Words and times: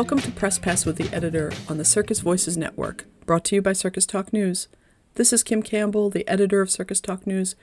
welcome 0.00 0.18
to 0.18 0.30
Press 0.30 0.58
Pass 0.58 0.86
with 0.86 0.96
the 0.96 1.14
Editor 1.14 1.52
on 1.68 1.76
the 1.76 1.84
Circus 1.84 2.20
Voices 2.20 2.56
Network, 2.56 3.04
brought 3.26 3.44
to 3.44 3.56
you 3.56 3.60
by 3.60 3.74
Circus 3.74 4.06
Talk 4.06 4.32
News. 4.32 4.66
This 5.16 5.30
is 5.30 5.42
Kim 5.42 5.62
Campbell, 5.62 6.08
the 6.08 6.26
editor 6.26 6.62
of 6.62 6.70
Circus 6.70 7.02
Talk 7.02 7.26
News. 7.26 7.54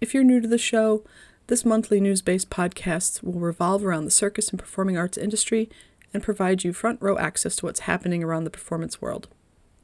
If 0.00 0.14
you're 0.14 0.22
new 0.22 0.40
to 0.40 0.46
the 0.46 0.56
show, 0.56 1.02
this 1.48 1.64
monthly 1.64 2.00
news 2.00 2.22
based 2.22 2.48
podcast 2.48 3.24
will 3.24 3.40
revolve 3.40 3.84
around 3.84 4.04
the 4.04 4.12
circus 4.12 4.50
and 4.50 4.58
performing 4.60 4.96
arts 4.96 5.18
industry 5.18 5.68
and 6.14 6.22
provide 6.22 6.62
you 6.62 6.72
front 6.72 7.02
row 7.02 7.18
access 7.18 7.56
to 7.56 7.66
what's 7.66 7.80
happening 7.80 8.22
around 8.22 8.44
the 8.44 8.50
performance 8.50 9.02
world. 9.02 9.26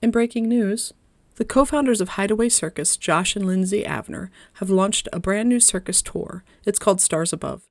In 0.01 0.13
breaking 0.13 0.49
news, 0.49 0.93
the 1.35 1.45
co 1.45 1.65
founders 1.65 2.01
of 2.01 2.11
Hideaway 2.11 2.51
Circus, 2.51 2.97
Josh 2.97 3.35
and 3.35 3.45
Lindsay 3.45 3.83
Avner, 3.83 4.29
have 4.55 4.71
launched 4.71 5.09
a 5.13 5.19
brand 5.19 5.49
new 5.49 5.59
circus 5.59 6.03
tour. 6.03 6.45
It's 6.65 6.79
called 6.79 7.01
Stars 7.01 7.33
Above. 7.33 7.67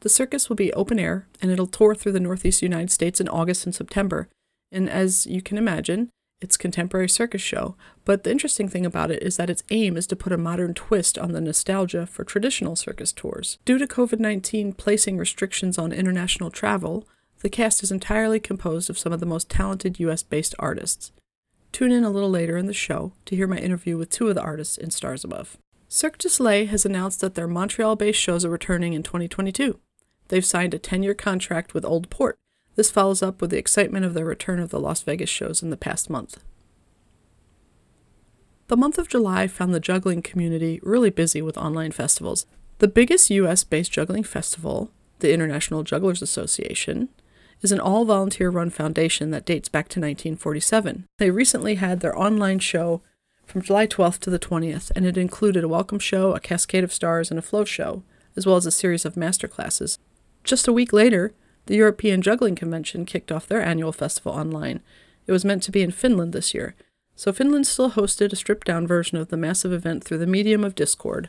The 0.00 0.08
circus 0.08 0.48
will 0.48 0.56
be 0.56 0.72
open 0.72 0.98
air 0.98 1.26
and 1.40 1.50
it'll 1.50 1.66
tour 1.66 1.94
through 1.94 2.12
the 2.12 2.20
Northeast 2.20 2.62
United 2.62 2.90
States 2.90 3.20
in 3.20 3.28
August 3.28 3.66
and 3.66 3.74
September. 3.74 4.28
And 4.72 4.88
as 4.88 5.26
you 5.26 5.42
can 5.42 5.58
imagine, 5.58 6.10
it's 6.40 6.56
contemporary 6.56 7.08
circus 7.08 7.42
show, 7.42 7.76
but 8.06 8.24
the 8.24 8.30
interesting 8.30 8.66
thing 8.66 8.86
about 8.86 9.10
it 9.10 9.22
is 9.22 9.36
that 9.36 9.50
its 9.50 9.62
aim 9.68 9.98
is 9.98 10.06
to 10.06 10.16
put 10.16 10.32
a 10.32 10.38
modern 10.38 10.72
twist 10.72 11.18
on 11.18 11.32
the 11.32 11.40
nostalgia 11.40 12.06
for 12.06 12.24
traditional 12.24 12.76
circus 12.76 13.12
tours. 13.12 13.58
Due 13.66 13.76
to 13.76 13.86
COVID-19 13.86 14.76
placing 14.78 15.18
restrictions 15.18 15.76
on 15.76 15.92
international 15.92 16.50
travel, 16.50 17.06
the 17.40 17.50
cast 17.50 17.82
is 17.82 17.92
entirely 17.92 18.40
composed 18.40 18.88
of 18.88 18.98
some 18.98 19.12
of 19.12 19.20
the 19.20 19.26
most 19.26 19.50
talented 19.50 20.00
US-based 20.00 20.54
artists. 20.58 21.12
Tune 21.72 21.92
in 21.92 22.04
a 22.04 22.10
little 22.10 22.30
later 22.30 22.56
in 22.56 22.66
the 22.66 22.72
show 22.72 23.12
to 23.26 23.36
hear 23.36 23.46
my 23.46 23.58
interview 23.58 23.98
with 23.98 24.08
two 24.08 24.28
of 24.28 24.34
the 24.34 24.42
artists 24.42 24.78
in 24.78 24.90
Stars 24.90 25.24
Above. 25.24 25.58
Cirque 25.88 26.18
du 26.18 26.28
Soleil 26.28 26.68
has 26.68 26.86
announced 26.86 27.20
that 27.20 27.34
their 27.34 27.48
Montreal-based 27.48 28.18
shows 28.18 28.44
are 28.46 28.50
returning 28.50 28.94
in 28.94 29.02
2022. 29.02 29.78
They've 30.30 30.44
signed 30.44 30.74
a 30.74 30.78
10-year 30.78 31.14
contract 31.14 31.74
with 31.74 31.84
Old 31.84 32.08
Port, 32.10 32.38
this 32.76 32.90
follows 32.90 33.22
up 33.22 33.40
with 33.40 33.50
the 33.50 33.58
excitement 33.58 34.06
of 34.06 34.14
the 34.14 34.24
return 34.24 34.60
of 34.60 34.70
the 34.70 34.80
Las 34.80 35.02
Vegas 35.02 35.28
shows 35.28 35.62
in 35.62 35.70
the 35.70 35.76
past 35.76 36.08
month. 36.08 36.42
The 38.68 38.76
month 38.76 38.96
of 38.96 39.08
July 39.08 39.48
found 39.48 39.74
the 39.74 39.80
juggling 39.80 40.22
community 40.22 40.80
really 40.82 41.10
busy 41.10 41.42
with 41.42 41.58
online 41.58 41.90
festivals. 41.90 42.46
The 42.78 42.88
biggest 42.88 43.28
US 43.30 43.64
based 43.64 43.92
juggling 43.92 44.22
festival, 44.22 44.90
the 45.18 45.34
International 45.34 45.82
Jugglers 45.82 46.22
Association, 46.22 47.08
is 47.60 47.72
an 47.72 47.80
all 47.80 48.04
volunteer 48.04 48.48
run 48.48 48.70
foundation 48.70 49.32
that 49.32 49.44
dates 49.44 49.68
back 49.68 49.88
to 49.88 50.00
1947. 50.00 51.06
They 51.18 51.30
recently 51.30 51.74
had 51.74 52.00
their 52.00 52.16
online 52.18 52.60
show 52.60 53.02
from 53.44 53.62
July 53.62 53.88
12th 53.88 54.20
to 54.20 54.30
the 54.30 54.38
20th, 54.38 54.92
and 54.94 55.04
it 55.04 55.18
included 55.18 55.64
a 55.64 55.68
welcome 55.68 55.98
show, 55.98 56.32
a 56.32 56.40
cascade 56.40 56.84
of 56.84 56.94
stars, 56.94 57.30
and 57.30 57.38
a 57.38 57.42
flow 57.42 57.64
show, 57.64 58.04
as 58.36 58.46
well 58.46 58.56
as 58.56 58.64
a 58.64 58.70
series 58.70 59.04
of 59.04 59.16
master 59.16 59.48
classes. 59.48 59.98
Just 60.44 60.68
a 60.68 60.72
week 60.72 60.92
later, 60.92 61.32
the 61.66 61.76
European 61.76 62.22
Juggling 62.22 62.56
Convention 62.56 63.06
kicked 63.06 63.30
off 63.30 63.46
their 63.46 63.62
annual 63.62 63.92
festival 63.92 64.32
online. 64.32 64.80
It 65.26 65.32
was 65.32 65.44
meant 65.44 65.62
to 65.64 65.70
be 65.70 65.82
in 65.82 65.90
Finland 65.90 66.32
this 66.32 66.54
year, 66.54 66.74
so 67.14 67.32
Finland 67.32 67.66
still 67.66 67.92
hosted 67.92 68.32
a 68.32 68.36
stripped 68.36 68.66
down 68.66 68.86
version 68.86 69.18
of 69.18 69.28
the 69.28 69.36
massive 69.36 69.72
event 69.72 70.02
through 70.02 70.18
the 70.18 70.26
medium 70.26 70.64
of 70.64 70.74
Discord. 70.74 71.28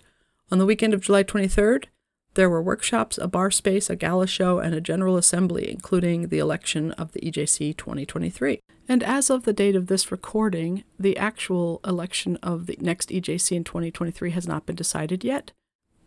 On 0.51 0.57
the 0.57 0.65
weekend 0.65 0.93
of 0.93 1.01
July 1.01 1.23
23rd, 1.23 1.85
there 2.33 2.49
were 2.49 2.61
workshops, 2.61 3.17
a 3.17 3.27
bar 3.27 3.51
space, 3.51 3.89
a 3.89 3.95
gala 3.95 4.25
show, 4.25 4.59
and 4.59 4.73
a 4.73 4.81
general 4.81 5.17
assembly, 5.17 5.69
including 5.69 6.29
the 6.29 6.39
election 6.39 6.91
of 6.93 7.11
the 7.11 7.19
EJC 7.19 7.75
2023. 7.75 8.61
And 8.87 9.03
as 9.03 9.29
of 9.29 9.43
the 9.43 9.53
date 9.53 9.75
of 9.75 9.87
this 9.87 10.11
recording, 10.11 10.83
the 10.97 11.17
actual 11.17 11.81
election 11.85 12.37
of 12.37 12.67
the 12.67 12.77
next 12.79 13.09
EJC 13.09 13.55
in 13.55 13.63
2023 13.63 14.31
has 14.31 14.47
not 14.47 14.65
been 14.65 14.75
decided 14.75 15.23
yet, 15.23 15.51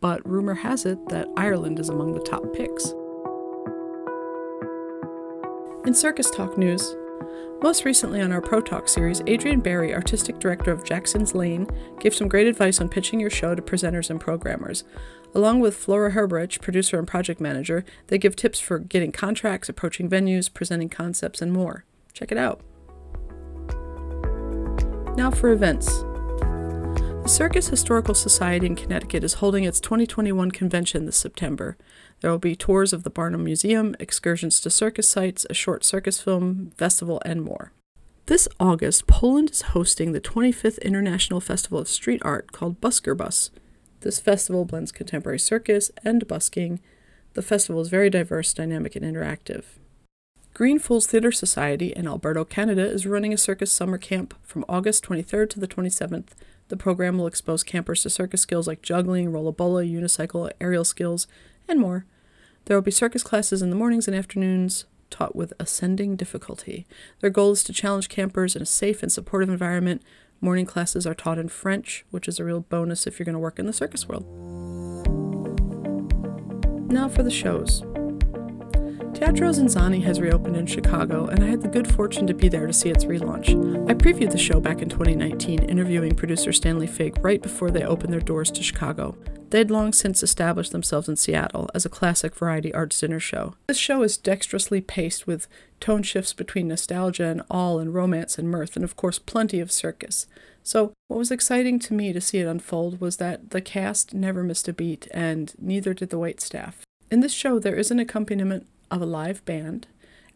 but 0.04 0.28
rumor 0.28 0.52
has 0.52 0.84
it 0.84 1.08
that 1.08 1.26
Ireland 1.34 1.80
is 1.80 1.88
among 1.88 2.12
the 2.12 2.20
top 2.20 2.42
picks. 2.52 2.92
In 5.86 5.94
Circus 5.94 6.30
Talk 6.30 6.58
news, 6.58 6.94
most 7.62 7.86
recently 7.86 8.20
on 8.20 8.30
our 8.30 8.42
Pro 8.42 8.60
Talk 8.60 8.86
series, 8.86 9.22
Adrian 9.26 9.60
Barry, 9.60 9.94
artistic 9.94 10.38
director 10.38 10.70
of 10.70 10.84
Jackson's 10.84 11.34
Lane, 11.34 11.66
gave 12.00 12.14
some 12.14 12.28
great 12.28 12.46
advice 12.46 12.82
on 12.82 12.90
pitching 12.90 13.18
your 13.18 13.30
show 13.30 13.54
to 13.54 13.62
presenters 13.62 14.10
and 14.10 14.20
programmers. 14.20 14.84
Along 15.34 15.60
with 15.60 15.74
Flora 15.74 16.12
Herberich, 16.12 16.60
producer 16.60 16.98
and 16.98 17.08
project 17.08 17.40
manager, 17.40 17.82
they 18.08 18.18
give 18.18 18.36
tips 18.36 18.60
for 18.60 18.78
getting 18.78 19.10
contracts, 19.10 19.70
approaching 19.70 20.10
venues, 20.10 20.52
presenting 20.52 20.90
concepts, 20.90 21.40
and 21.40 21.50
more. 21.50 21.86
Check 22.12 22.30
it 22.30 22.36
out. 22.36 22.60
Now 25.16 25.30
for 25.30 25.50
events. 25.50 26.04
The 27.24 27.30
Circus 27.30 27.68
Historical 27.68 28.12
Society 28.12 28.66
in 28.66 28.76
Connecticut 28.76 29.24
is 29.24 29.34
holding 29.34 29.64
its 29.64 29.80
2021 29.80 30.50
convention 30.50 31.06
this 31.06 31.16
September. 31.16 31.78
There 32.20 32.30
will 32.30 32.38
be 32.38 32.54
tours 32.54 32.92
of 32.92 33.02
the 33.02 33.08
Barnum 33.08 33.44
Museum, 33.44 33.96
excursions 33.98 34.60
to 34.60 34.68
circus 34.68 35.08
sites, 35.08 35.46
a 35.48 35.54
short 35.54 35.86
circus 35.86 36.20
film, 36.20 36.72
festival, 36.76 37.22
and 37.24 37.40
more. 37.40 37.72
This 38.26 38.46
August, 38.60 39.06
Poland 39.06 39.52
is 39.52 39.62
hosting 39.62 40.12
the 40.12 40.20
25th 40.20 40.82
International 40.82 41.40
Festival 41.40 41.78
of 41.78 41.88
Street 41.88 42.20
Art 42.26 42.52
called 42.52 42.82
Busker 42.82 43.16
Bus. 43.16 43.50
This 44.00 44.20
festival 44.20 44.66
blends 44.66 44.92
contemporary 44.92 45.38
circus 45.38 45.90
and 46.04 46.28
busking. 46.28 46.78
The 47.32 47.40
festival 47.40 47.80
is 47.80 47.88
very 47.88 48.10
diverse, 48.10 48.52
dynamic, 48.52 48.96
and 48.96 49.04
interactive. 49.04 49.64
Green 50.52 50.78
Fools 50.78 51.06
Theatre 51.06 51.32
Society 51.32 51.88
in 51.96 52.06
Alberta, 52.06 52.44
Canada 52.44 52.84
is 52.84 53.06
running 53.06 53.32
a 53.32 53.38
circus 53.38 53.72
summer 53.72 53.96
camp 53.96 54.34
from 54.42 54.64
August 54.68 55.04
23rd 55.04 55.48
to 55.48 55.58
the 55.58 55.66
27th. 55.66 56.28
The 56.68 56.76
program 56.76 57.18
will 57.18 57.26
expose 57.26 57.62
campers 57.62 58.02
to 58.02 58.10
circus 58.10 58.40
skills 58.40 58.66
like 58.66 58.82
juggling, 58.82 59.30
rollabola, 59.30 59.90
unicycle, 59.90 60.50
aerial 60.60 60.84
skills, 60.84 61.26
and 61.68 61.78
more. 61.78 62.06
There 62.64 62.76
will 62.76 62.82
be 62.82 62.90
circus 62.90 63.22
classes 63.22 63.60
in 63.60 63.70
the 63.70 63.76
mornings 63.76 64.08
and 64.08 64.16
afternoons 64.16 64.86
taught 65.10 65.36
with 65.36 65.52
ascending 65.60 66.16
difficulty. 66.16 66.86
Their 67.20 67.30
goal 67.30 67.52
is 67.52 67.62
to 67.64 67.72
challenge 67.72 68.08
campers 68.08 68.56
in 68.56 68.62
a 68.62 68.66
safe 68.66 69.02
and 69.02 69.12
supportive 69.12 69.48
environment. 69.48 70.02
Morning 70.40 70.66
classes 70.66 71.06
are 71.06 71.14
taught 71.14 71.38
in 71.38 71.48
French, 71.48 72.04
which 72.10 72.26
is 72.26 72.40
a 72.40 72.44
real 72.44 72.60
bonus 72.60 73.06
if 73.06 73.18
you're 73.18 73.24
going 73.24 73.34
to 73.34 73.38
work 73.38 73.58
in 73.58 73.66
the 73.66 73.72
circus 73.72 74.08
world. 74.08 74.24
Now 76.90 77.08
for 77.08 77.22
the 77.22 77.30
shows. 77.30 77.82
Teatro 79.24 79.48
ZinZanni 79.48 80.02
has 80.02 80.20
reopened 80.20 80.54
in 80.54 80.66
Chicago, 80.66 81.24
and 81.28 81.42
I 81.42 81.46
had 81.46 81.62
the 81.62 81.68
good 81.68 81.90
fortune 81.90 82.26
to 82.26 82.34
be 82.34 82.50
there 82.50 82.66
to 82.66 82.74
see 82.74 82.90
its 82.90 83.06
relaunch. 83.06 83.48
I 83.88 83.94
previewed 83.94 84.30
the 84.32 84.36
show 84.36 84.60
back 84.60 84.82
in 84.82 84.90
2019, 84.90 85.62
interviewing 85.62 86.14
producer 86.14 86.52
Stanley 86.52 86.86
Fig 86.86 87.24
right 87.24 87.40
before 87.40 87.70
they 87.70 87.84
opened 87.84 88.12
their 88.12 88.20
doors 88.20 88.50
to 88.50 88.62
Chicago. 88.62 89.16
They'd 89.48 89.70
long 89.70 89.94
since 89.94 90.22
established 90.22 90.72
themselves 90.72 91.08
in 91.08 91.16
Seattle 91.16 91.70
as 91.74 91.86
a 91.86 91.88
classic 91.88 92.34
variety 92.34 92.74
arts 92.74 93.00
dinner 93.00 93.18
show. 93.18 93.54
This 93.66 93.78
show 93.78 94.02
is 94.02 94.18
dexterously 94.18 94.82
paced 94.82 95.26
with 95.26 95.48
tone 95.80 96.02
shifts 96.02 96.34
between 96.34 96.68
nostalgia 96.68 97.24
and 97.24 97.40
awe 97.48 97.78
and 97.78 97.94
romance 97.94 98.36
and 98.36 98.50
mirth, 98.50 98.76
and 98.76 98.84
of 98.84 98.94
course, 98.94 99.18
plenty 99.18 99.58
of 99.58 99.72
circus. 99.72 100.26
So, 100.62 100.92
what 101.08 101.16
was 101.16 101.30
exciting 101.30 101.78
to 101.78 101.94
me 101.94 102.12
to 102.12 102.20
see 102.20 102.40
it 102.40 102.46
unfold 102.46 103.00
was 103.00 103.16
that 103.16 103.52
the 103.52 103.62
cast 103.62 104.12
never 104.12 104.42
missed 104.42 104.68
a 104.68 104.74
beat, 104.74 105.08
and 105.12 105.54
neither 105.58 105.94
did 105.94 106.10
the 106.10 106.18
wait 106.18 106.42
staff. 106.42 106.82
In 107.10 107.20
this 107.20 107.32
show, 107.32 107.58
there 107.58 107.76
is 107.76 107.90
an 107.90 107.98
accompaniment 107.98 108.66
of 108.90 109.02
a 109.02 109.06
live 109.06 109.44
band, 109.44 109.86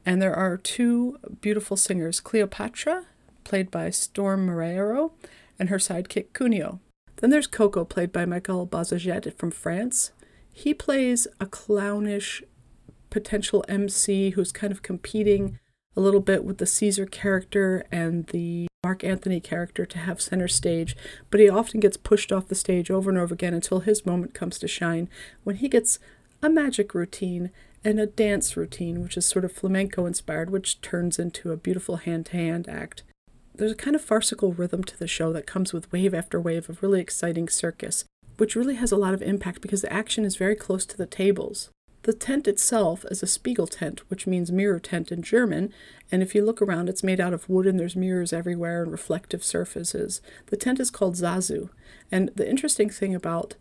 and 0.04 0.20
there 0.20 0.34
are 0.34 0.56
two 0.56 1.18
beautiful 1.40 1.76
singers 1.76 2.20
Cleopatra, 2.20 3.04
played 3.44 3.70
by 3.70 3.90
Storm 3.90 4.46
Marrero, 4.46 5.12
and 5.58 5.68
her 5.68 5.78
sidekick 5.78 6.32
Cuneo. 6.32 6.80
Then 7.16 7.30
there's 7.30 7.46
Coco, 7.46 7.84
played 7.84 8.12
by 8.12 8.24
Michael 8.24 8.66
Bazaget 8.66 9.36
from 9.36 9.50
France. 9.50 10.12
He 10.52 10.72
plays 10.72 11.26
a 11.40 11.46
clownish 11.46 12.42
potential 13.10 13.64
MC 13.68 14.30
who's 14.30 14.52
kind 14.52 14.72
of 14.72 14.82
competing 14.82 15.58
a 15.96 16.00
little 16.00 16.20
bit 16.20 16.44
with 16.44 16.58
the 16.58 16.66
Caesar 16.66 17.06
character 17.06 17.84
and 17.90 18.26
the 18.28 18.68
Mark 18.84 19.02
Anthony 19.02 19.40
character 19.40 19.84
to 19.84 19.98
have 19.98 20.20
center 20.20 20.46
stage, 20.46 20.96
but 21.30 21.40
he 21.40 21.48
often 21.48 21.80
gets 21.80 21.96
pushed 21.96 22.30
off 22.30 22.46
the 22.46 22.54
stage 22.54 22.90
over 22.90 23.10
and 23.10 23.18
over 23.18 23.34
again 23.34 23.52
until 23.52 23.80
his 23.80 24.06
moment 24.06 24.34
comes 24.34 24.58
to 24.60 24.68
shine 24.68 25.08
when 25.42 25.56
he 25.56 25.68
gets 25.68 25.98
a 26.40 26.48
magic 26.48 26.94
routine 26.94 27.50
and 27.84 28.00
a 28.00 28.06
dance 28.06 28.56
routine, 28.56 29.02
which 29.02 29.16
is 29.16 29.26
sort 29.26 29.44
of 29.44 29.52
flamenco 29.52 30.06
inspired, 30.06 30.50
which 30.50 30.80
turns 30.80 31.18
into 31.18 31.52
a 31.52 31.56
beautiful 31.56 31.96
hand 31.96 32.26
to 32.26 32.32
hand 32.32 32.68
act 32.68 33.02
there's 33.58 33.72
a 33.72 33.76
kind 33.76 33.96
of 33.96 34.02
farcical 34.02 34.52
rhythm 34.52 34.84
to 34.84 34.98
the 34.98 35.08
show 35.08 35.32
that 35.32 35.46
comes 35.46 35.72
with 35.72 35.90
wave 35.92 36.14
after 36.14 36.40
wave 36.40 36.68
of 36.68 36.82
really 36.82 37.00
exciting 37.00 37.48
circus, 37.48 38.04
which 38.36 38.54
really 38.54 38.76
has 38.76 38.92
a 38.92 38.96
lot 38.96 39.14
of 39.14 39.22
impact 39.22 39.60
because 39.60 39.82
the 39.82 39.92
action 39.92 40.24
is 40.24 40.36
very 40.36 40.54
close 40.54 40.86
to 40.86 40.96
the 40.96 41.06
tables. 41.06 41.68
The 42.04 42.12
tent 42.12 42.46
itself 42.46 43.04
is 43.10 43.22
a 43.22 43.26
Spiegel 43.26 43.66
tent, 43.66 44.08
which 44.08 44.28
means 44.28 44.52
mirror 44.52 44.78
tent 44.78 45.10
in 45.10 45.22
German, 45.22 45.74
and 46.10 46.22
if 46.22 46.34
you 46.34 46.44
look 46.44 46.62
around, 46.62 46.88
it's 46.88 47.02
made 47.02 47.20
out 47.20 47.34
of 47.34 47.48
wood 47.48 47.66
and 47.66 47.78
there's 47.78 47.96
mirrors 47.96 48.32
everywhere 48.32 48.82
and 48.84 48.92
reflective 48.92 49.42
surfaces. 49.42 50.22
The 50.46 50.56
tent 50.56 50.78
is 50.78 50.90
called 50.90 51.16
Zazu, 51.16 51.68
and 52.12 52.30
the 52.36 52.48
interesting 52.48 52.88
thing 52.88 53.14
about 53.14 53.56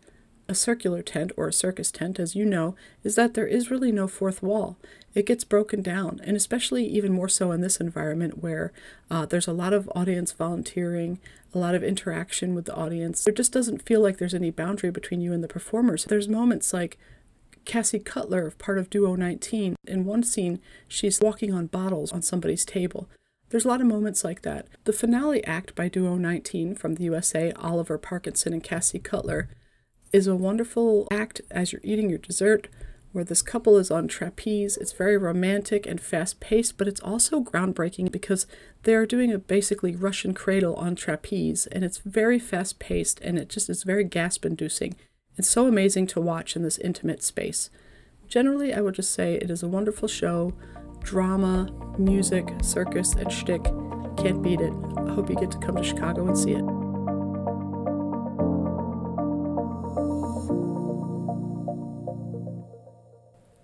a 0.48 0.54
circular 0.54 1.02
tent 1.02 1.30
or 1.36 1.48
a 1.48 1.52
circus 1.52 1.90
tent, 1.90 2.18
as 2.18 2.34
you 2.34 2.44
know, 2.44 2.74
is 3.04 3.16
that 3.16 3.34
there 3.34 3.46
is 3.46 3.70
really 3.70 3.92
no 3.92 4.08
fourth 4.08 4.42
wall. 4.42 4.78
It 5.14 5.26
gets 5.26 5.44
broken 5.44 5.82
down, 5.82 6.20
and 6.24 6.36
especially 6.36 6.86
even 6.86 7.12
more 7.12 7.28
so 7.28 7.52
in 7.52 7.60
this 7.60 7.80
environment 7.80 8.42
where 8.42 8.72
uh, 9.10 9.26
there's 9.26 9.46
a 9.46 9.52
lot 9.52 9.72
of 9.72 9.90
audience 9.94 10.32
volunteering, 10.32 11.18
a 11.54 11.58
lot 11.58 11.74
of 11.74 11.82
interaction 11.84 12.54
with 12.54 12.64
the 12.64 12.74
audience. 12.74 13.24
There 13.24 13.34
just 13.34 13.52
doesn't 13.52 13.82
feel 13.82 14.00
like 14.00 14.18
there's 14.18 14.34
any 14.34 14.50
boundary 14.50 14.90
between 14.90 15.20
you 15.20 15.32
and 15.32 15.44
the 15.44 15.48
performers. 15.48 16.04
There's 16.04 16.28
moments 16.28 16.72
like 16.72 16.98
Cassie 17.64 17.98
Cutler, 17.98 18.50
part 18.52 18.78
of 18.78 18.88
Duo 18.88 19.14
19, 19.14 19.76
in 19.86 20.04
one 20.06 20.22
scene, 20.22 20.60
she's 20.88 21.20
walking 21.20 21.52
on 21.52 21.66
bottles 21.66 22.12
on 22.12 22.22
somebody's 22.22 22.64
table. 22.64 23.08
There's 23.50 23.66
a 23.66 23.68
lot 23.68 23.82
of 23.82 23.86
moments 23.86 24.24
like 24.24 24.42
that. 24.42 24.66
The 24.84 24.92
finale 24.92 25.44
act 25.44 25.74
by 25.74 25.88
Duo 25.88 26.16
19 26.16 26.74
from 26.74 26.94
the 26.94 27.04
USA, 27.04 27.52
Oliver 27.52 27.98
Parkinson 27.98 28.54
and 28.54 28.64
Cassie 28.64 28.98
Cutler, 28.98 29.48
is 30.12 30.26
a 30.26 30.36
wonderful 30.36 31.06
act 31.10 31.40
as 31.50 31.72
you're 31.72 31.80
eating 31.84 32.08
your 32.08 32.18
dessert 32.18 32.68
where 33.12 33.24
this 33.24 33.42
couple 33.42 33.78
is 33.78 33.90
on 33.90 34.06
trapeze. 34.06 34.76
It's 34.76 34.92
very 34.92 35.16
romantic 35.16 35.86
and 35.86 36.00
fast 36.00 36.40
paced, 36.40 36.76
but 36.76 36.88
it's 36.88 37.00
also 37.00 37.40
groundbreaking 37.40 38.12
because 38.12 38.46
they 38.82 38.94
are 38.94 39.06
doing 39.06 39.32
a 39.32 39.38
basically 39.38 39.96
Russian 39.96 40.34
cradle 40.34 40.74
on 40.74 40.94
trapeze, 40.94 41.66
and 41.68 41.84
it's 41.84 41.98
very 41.98 42.38
fast 42.38 42.78
paced 42.78 43.20
and 43.20 43.38
it 43.38 43.48
just 43.48 43.68
is 43.70 43.82
very 43.82 44.04
gasp 44.04 44.44
inducing. 44.44 44.94
It's 45.36 45.50
so 45.50 45.66
amazing 45.66 46.06
to 46.08 46.20
watch 46.20 46.56
in 46.56 46.62
this 46.62 46.78
intimate 46.78 47.22
space. 47.22 47.70
Generally, 48.28 48.74
I 48.74 48.80
would 48.80 48.94
just 48.94 49.12
say 49.12 49.34
it 49.34 49.50
is 49.50 49.62
a 49.62 49.68
wonderful 49.68 50.08
show 50.08 50.52
drama, 51.00 51.72
music, 51.98 52.52
circus, 52.62 53.14
and 53.14 53.32
shtick. 53.32 53.64
Can't 54.16 54.42
beat 54.42 54.60
it. 54.60 54.72
I 54.96 55.12
hope 55.12 55.30
you 55.30 55.36
get 55.36 55.50
to 55.52 55.58
come 55.58 55.76
to 55.76 55.84
Chicago 55.84 56.26
and 56.26 56.36
see 56.36 56.52
it. 56.52 56.87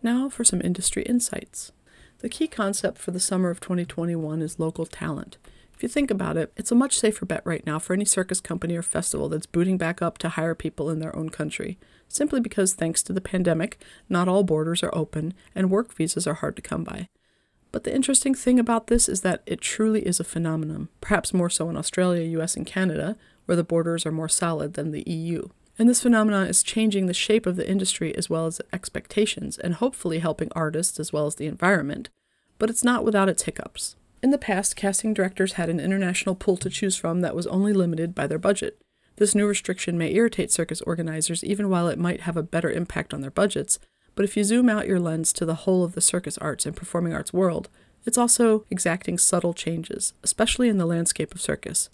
Now 0.05 0.29
for 0.29 0.45
some 0.45 0.61
industry 0.62 1.03
insights. 1.05 1.73
The 2.19 2.29
key 2.29 2.47
concept 2.47 2.99
for 2.99 3.11
the 3.11 3.19
summer 3.19 3.49
of 3.49 3.59
2021 3.59 4.43
is 4.43 4.59
local 4.59 4.85
talent. 4.85 5.39
If 5.73 5.83
you 5.83 5.89
think 5.89 6.11
about 6.11 6.37
it, 6.37 6.53
it's 6.59 6.71
a 6.71 6.75
much 6.75 6.99
safer 6.99 7.25
bet 7.25 7.41
right 7.47 7.65
now 7.65 7.79
for 7.79 7.95
any 7.95 8.05
circus 8.05 8.39
company 8.39 8.77
or 8.77 8.83
festival 8.83 9.31
that's 9.31 9.47
booting 9.47 9.79
back 9.79 10.03
up 10.03 10.19
to 10.19 10.29
hire 10.29 10.55
people 10.55 10.91
in 10.91 10.99
their 10.99 11.17
own 11.17 11.31
country, 11.31 11.79
simply 12.06 12.39
because 12.39 12.75
thanks 12.75 13.03
to 13.03 13.15
the 13.15 13.23
pandemic, 13.23 13.83
not 14.06 14.29
all 14.29 14.45
borders 14.45 14.83
are 14.83 14.95
open 14.95 15.33
and 15.55 15.71
work 15.71 15.95
visas 15.95 16.27
are 16.27 16.35
hard 16.35 16.55
to 16.56 16.62
come 16.62 16.85
by. 16.85 17.09
But 17.73 17.85
the 17.85 17.95
interesting 17.95 18.35
thing 18.35 18.61
about 18.61 18.89
this 18.89 19.09
is 19.09 19.23
that 19.23 19.43
it 19.47 19.62
truly 19.62 20.06
is 20.06 20.21
a 20.21 20.25
phenomenon, 20.25 20.91
perhaps 21.01 21.33
more 21.33 21.49
so 21.49 21.71
in 21.71 21.79
Australia, 21.79 22.41
US, 22.41 22.56
and 22.56 22.67
Canada, 22.67 23.17
where 23.47 23.56
the 23.56 23.65
borders 23.65 24.05
are 24.05 24.12
more 24.12 24.29
solid 24.29 24.75
than 24.75 24.91
the 24.91 25.11
EU. 25.11 25.49
And 25.79 25.88
this 25.88 26.03
phenomenon 26.03 26.47
is 26.47 26.62
changing 26.62 27.06
the 27.06 27.15
shape 27.15 27.47
of 27.47 27.56
the 27.56 27.69
industry 27.69 28.17
as 28.17 28.31
well 28.31 28.47
as 28.47 28.61
expectations, 28.73 29.59
and 29.59 29.75
hopefully 29.75 30.21
helping 30.21 30.50
artists 30.53 31.00
as 31.00 31.12
well 31.12 31.26
as 31.26 31.35
the 31.35 31.47
environment. 31.47 32.11
But 32.59 32.71
it's 32.71 32.85
not 32.85 33.05
without 33.05 33.29
its 33.29 33.43
hiccups. 33.43 33.97
In 34.23 34.31
the 34.31 34.38
past, 34.38 34.76
casting 34.76 35.12
directors 35.12 35.55
had 35.55 35.69
an 35.69 35.81
international 35.81 36.35
pool 36.35 36.56
to 36.59 36.71
choose 36.71 36.97
from 36.97 37.21
that 37.21 37.35
was 37.35 37.47
only 37.49 37.73
limited 37.73 38.15
by 38.15 38.26
their 38.26 38.38
budget. 38.38 38.81
This 39.17 39.35
new 39.35 39.47
restriction 39.47 39.99
may 39.99 40.15
irritate 40.15 40.50
circus 40.50 40.81
organizers 40.82 41.44
even 41.44 41.69
while 41.69 41.88
it 41.88 41.99
might 41.99 42.23
have 42.23 42.37
a 42.37 42.43
better 42.43 42.70
impact 42.70 43.12
on 43.12 43.20
their 43.20 43.31
budgets, 43.31 43.79
but 44.15 44.25
if 44.25 44.37
you 44.37 44.44
zoom 44.44 44.69
out 44.69 44.87
your 44.87 45.00
lens 45.00 45.32
to 45.35 45.44
the 45.44 45.55
whole 45.55 45.85
of 45.85 45.94
the 45.94 46.00
circus 46.00 46.38
arts 46.38 46.67
and 46.67 46.77
performing 46.77 47.12
arts 47.12 47.32
world, 47.32 47.69
it's 48.06 48.19
also 48.19 48.65
exacting 48.70 49.19
subtle 49.19 49.55
changes, 49.55 50.15
especially 50.23 50.69
in 50.69 50.79
the 50.79 50.87
landscape 50.87 51.35
of 51.35 51.41
circus. 51.41 51.88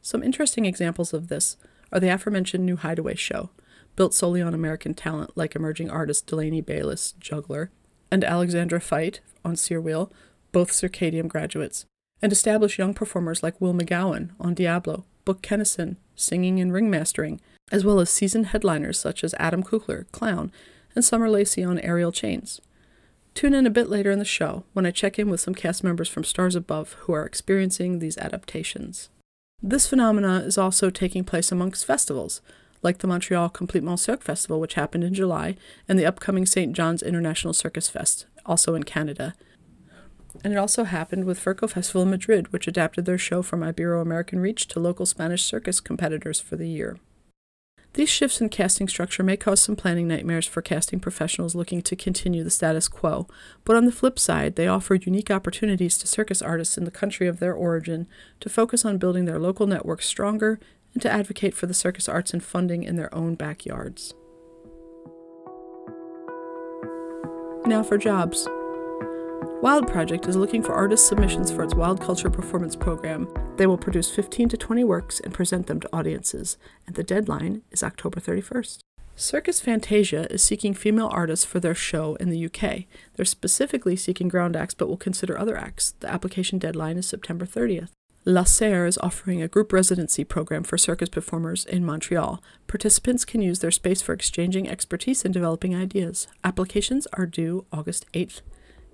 Some 0.00 0.22
interesting 0.22 0.64
examples 0.64 1.12
of 1.12 1.28
this 1.28 1.56
are 1.92 2.00
the 2.00 2.08
aforementioned 2.08 2.64
new 2.64 2.76
Hideaway 2.76 3.14
show, 3.14 3.50
built 3.96 4.14
solely 4.14 4.40
on 4.40 4.54
American 4.54 4.94
talent 4.94 5.36
like 5.36 5.54
emerging 5.54 5.90
artist 5.90 6.26
Delaney 6.26 6.62
Baylis, 6.62 7.18
juggler, 7.18 7.70
and 8.10 8.24
Alexandra 8.24 8.80
Feit 8.80 9.20
on 9.44 9.56
Wheel, 9.82 10.12
both 10.52 10.70
Circadium 10.70 11.28
graduates, 11.28 11.86
and 12.20 12.32
established 12.32 12.78
young 12.78 12.94
performers 12.94 13.42
like 13.42 13.60
Will 13.60 13.74
McGowan 13.74 14.30
on 14.40 14.54
Diablo, 14.54 15.04
Book 15.24 15.42
Kennison, 15.42 15.96
singing 16.14 16.60
and 16.60 16.72
ringmastering, 16.72 17.40
as 17.70 17.84
well 17.84 18.00
as 18.00 18.10
seasoned 18.10 18.46
headliners 18.46 18.98
such 18.98 19.24
as 19.24 19.34
Adam 19.38 19.62
Kukler, 19.62 20.10
clown, 20.12 20.52
and 20.94 21.04
Summer 21.04 21.28
Lacey 21.28 21.64
on 21.64 21.78
aerial 21.80 22.12
chains. 22.12 22.60
Tune 23.34 23.54
in 23.54 23.66
a 23.66 23.70
bit 23.70 23.88
later 23.88 24.10
in 24.10 24.18
the 24.18 24.24
show 24.24 24.64
when 24.74 24.84
I 24.84 24.90
check 24.90 25.18
in 25.18 25.30
with 25.30 25.40
some 25.40 25.54
cast 25.54 25.82
members 25.82 26.08
from 26.08 26.22
Stars 26.24 26.54
Above 26.54 26.92
who 27.00 27.14
are 27.14 27.24
experiencing 27.24 27.98
these 27.98 28.18
adaptations. 28.18 29.08
This 29.64 29.86
phenomena 29.86 30.40
is 30.40 30.58
also 30.58 30.90
taking 30.90 31.22
place 31.22 31.52
amongst 31.52 31.86
festivals, 31.86 32.40
like 32.82 32.98
the 32.98 33.06
Montreal 33.06 33.48
Complètement 33.48 34.00
Cirque 34.00 34.22
Festival, 34.22 34.58
which 34.58 34.74
happened 34.74 35.04
in 35.04 35.14
July, 35.14 35.56
and 35.88 35.96
the 35.96 36.04
upcoming 36.06 36.46
St. 36.46 36.72
John's 36.72 37.00
International 37.00 37.52
Circus 37.52 37.88
Fest, 37.88 38.26
also 38.44 38.74
in 38.74 38.82
Canada. 38.82 39.34
And 40.42 40.52
it 40.52 40.56
also 40.56 40.82
happened 40.82 41.26
with 41.26 41.38
Furco 41.38 41.70
Festival 41.70 42.02
in 42.02 42.10
Madrid, 42.10 42.52
which 42.52 42.66
adapted 42.66 43.04
their 43.04 43.18
show 43.18 43.40
from 43.40 43.60
Ibero 43.60 44.02
American 44.02 44.40
Reach 44.40 44.66
to 44.68 44.80
local 44.80 45.06
Spanish 45.06 45.44
circus 45.44 45.78
competitors 45.78 46.40
for 46.40 46.56
the 46.56 46.68
year. 46.68 46.98
These 47.94 48.08
shifts 48.08 48.40
in 48.40 48.48
casting 48.48 48.88
structure 48.88 49.22
may 49.22 49.36
cause 49.36 49.60
some 49.60 49.76
planning 49.76 50.08
nightmares 50.08 50.46
for 50.46 50.62
casting 50.62 50.98
professionals 50.98 51.54
looking 51.54 51.82
to 51.82 51.94
continue 51.94 52.42
the 52.42 52.48
status 52.48 52.88
quo, 52.88 53.26
but 53.64 53.76
on 53.76 53.84
the 53.84 53.92
flip 53.92 54.18
side, 54.18 54.56
they 54.56 54.66
offer 54.66 54.94
unique 54.94 55.30
opportunities 55.30 55.98
to 55.98 56.06
circus 56.06 56.40
artists 56.40 56.78
in 56.78 56.84
the 56.84 56.90
country 56.90 57.28
of 57.28 57.38
their 57.38 57.52
origin 57.52 58.06
to 58.40 58.48
focus 58.48 58.86
on 58.86 58.96
building 58.96 59.26
their 59.26 59.38
local 59.38 59.66
networks 59.66 60.06
stronger 60.06 60.58
and 60.94 61.02
to 61.02 61.10
advocate 61.10 61.54
for 61.54 61.66
the 61.66 61.74
circus 61.74 62.08
arts 62.08 62.32
and 62.32 62.42
funding 62.42 62.82
in 62.82 62.96
their 62.96 63.14
own 63.14 63.34
backyards. 63.34 64.14
Now 67.66 67.82
for 67.82 67.98
jobs. 67.98 68.48
Wild 69.62 69.86
Project 69.86 70.26
is 70.26 70.34
looking 70.34 70.60
for 70.60 70.72
artist 70.72 71.06
submissions 71.06 71.52
for 71.52 71.62
its 71.62 71.72
Wild 71.72 72.00
Culture 72.00 72.28
Performance 72.28 72.74
program. 72.74 73.32
They 73.58 73.68
will 73.68 73.78
produce 73.78 74.10
15 74.10 74.48
to 74.48 74.56
20 74.56 74.82
works 74.82 75.20
and 75.20 75.32
present 75.32 75.68
them 75.68 75.78
to 75.78 75.88
audiences, 75.92 76.56
and 76.84 76.96
the 76.96 77.04
deadline 77.04 77.62
is 77.70 77.84
October 77.84 78.18
31st. 78.18 78.80
Circus 79.14 79.60
Fantasia 79.60 80.26
is 80.32 80.42
seeking 80.42 80.74
female 80.74 81.08
artists 81.12 81.44
for 81.44 81.60
their 81.60 81.76
show 81.76 82.16
in 82.16 82.28
the 82.28 82.44
UK. 82.44 82.86
They're 83.14 83.24
specifically 83.24 83.94
seeking 83.94 84.26
ground 84.26 84.56
acts 84.56 84.74
but 84.74 84.88
will 84.88 84.96
consider 84.96 85.38
other 85.38 85.56
acts. 85.56 85.94
The 86.00 86.12
application 86.12 86.58
deadline 86.58 86.96
is 86.96 87.06
September 87.06 87.46
30th. 87.46 87.90
La 88.24 88.42
Serre 88.42 88.88
is 88.88 88.98
offering 88.98 89.42
a 89.42 89.48
group 89.48 89.72
residency 89.72 90.24
program 90.24 90.64
for 90.64 90.76
circus 90.76 91.08
performers 91.08 91.64
in 91.66 91.84
Montreal. 91.84 92.42
Participants 92.66 93.24
can 93.24 93.42
use 93.42 93.60
their 93.60 93.70
space 93.70 94.02
for 94.02 94.12
exchanging 94.12 94.68
expertise 94.68 95.24
and 95.24 95.32
developing 95.32 95.72
ideas. 95.72 96.26
Applications 96.42 97.06
are 97.12 97.26
due 97.26 97.64
August 97.72 98.06
8th 98.12 98.40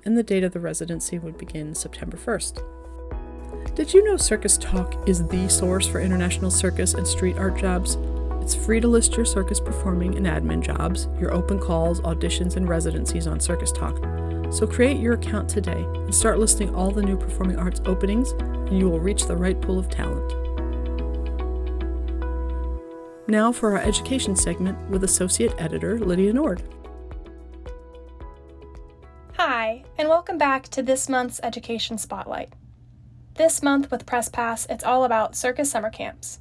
and 0.08 0.16
the 0.16 0.22
date 0.22 0.42
of 0.42 0.54
the 0.54 0.58
residency 0.58 1.18
would 1.18 1.36
begin 1.36 1.74
September 1.74 2.16
1st. 2.16 3.74
Did 3.74 3.92
you 3.92 4.02
know 4.02 4.16
Circus 4.16 4.56
Talk 4.56 5.06
is 5.06 5.28
the 5.28 5.50
source 5.50 5.86
for 5.86 6.00
international 6.00 6.50
circus 6.50 6.94
and 6.94 7.06
street 7.06 7.36
art 7.36 7.58
jobs? 7.58 7.98
It's 8.40 8.54
free 8.54 8.80
to 8.80 8.88
list 8.88 9.16
your 9.16 9.26
circus 9.26 9.60
performing 9.60 10.16
and 10.16 10.24
admin 10.24 10.62
jobs, 10.62 11.08
your 11.20 11.34
open 11.34 11.58
calls, 11.58 12.00
auditions, 12.00 12.56
and 12.56 12.66
residencies 12.66 13.26
on 13.26 13.38
Circus 13.38 13.70
Talk. 13.70 13.98
So 14.50 14.66
create 14.66 14.98
your 14.98 15.12
account 15.12 15.46
today 15.46 15.82
and 15.82 16.14
start 16.14 16.38
listing 16.38 16.74
all 16.74 16.90
the 16.90 17.02
new 17.02 17.18
performing 17.18 17.58
arts 17.58 17.82
openings, 17.84 18.30
and 18.30 18.78
you 18.78 18.88
will 18.88 19.00
reach 19.00 19.26
the 19.26 19.36
right 19.36 19.60
pool 19.60 19.78
of 19.78 19.90
talent. 19.90 20.32
Now 23.26 23.52
for 23.52 23.72
our 23.72 23.84
education 23.84 24.36
segment 24.36 24.88
with 24.88 25.04
Associate 25.04 25.52
Editor 25.58 25.98
Lydia 25.98 26.32
Nord. 26.32 26.62
Welcome 30.28 30.38
back 30.38 30.68
to 30.68 30.82
this 30.82 31.08
month's 31.08 31.40
Education 31.42 31.96
Spotlight. 31.96 32.52
This 33.36 33.62
month 33.62 33.90
with 33.90 34.04
Press 34.04 34.28
Pass, 34.28 34.66
it's 34.68 34.84
all 34.84 35.04
about 35.04 35.34
circus 35.34 35.70
summer 35.70 35.88
camps. 35.88 36.40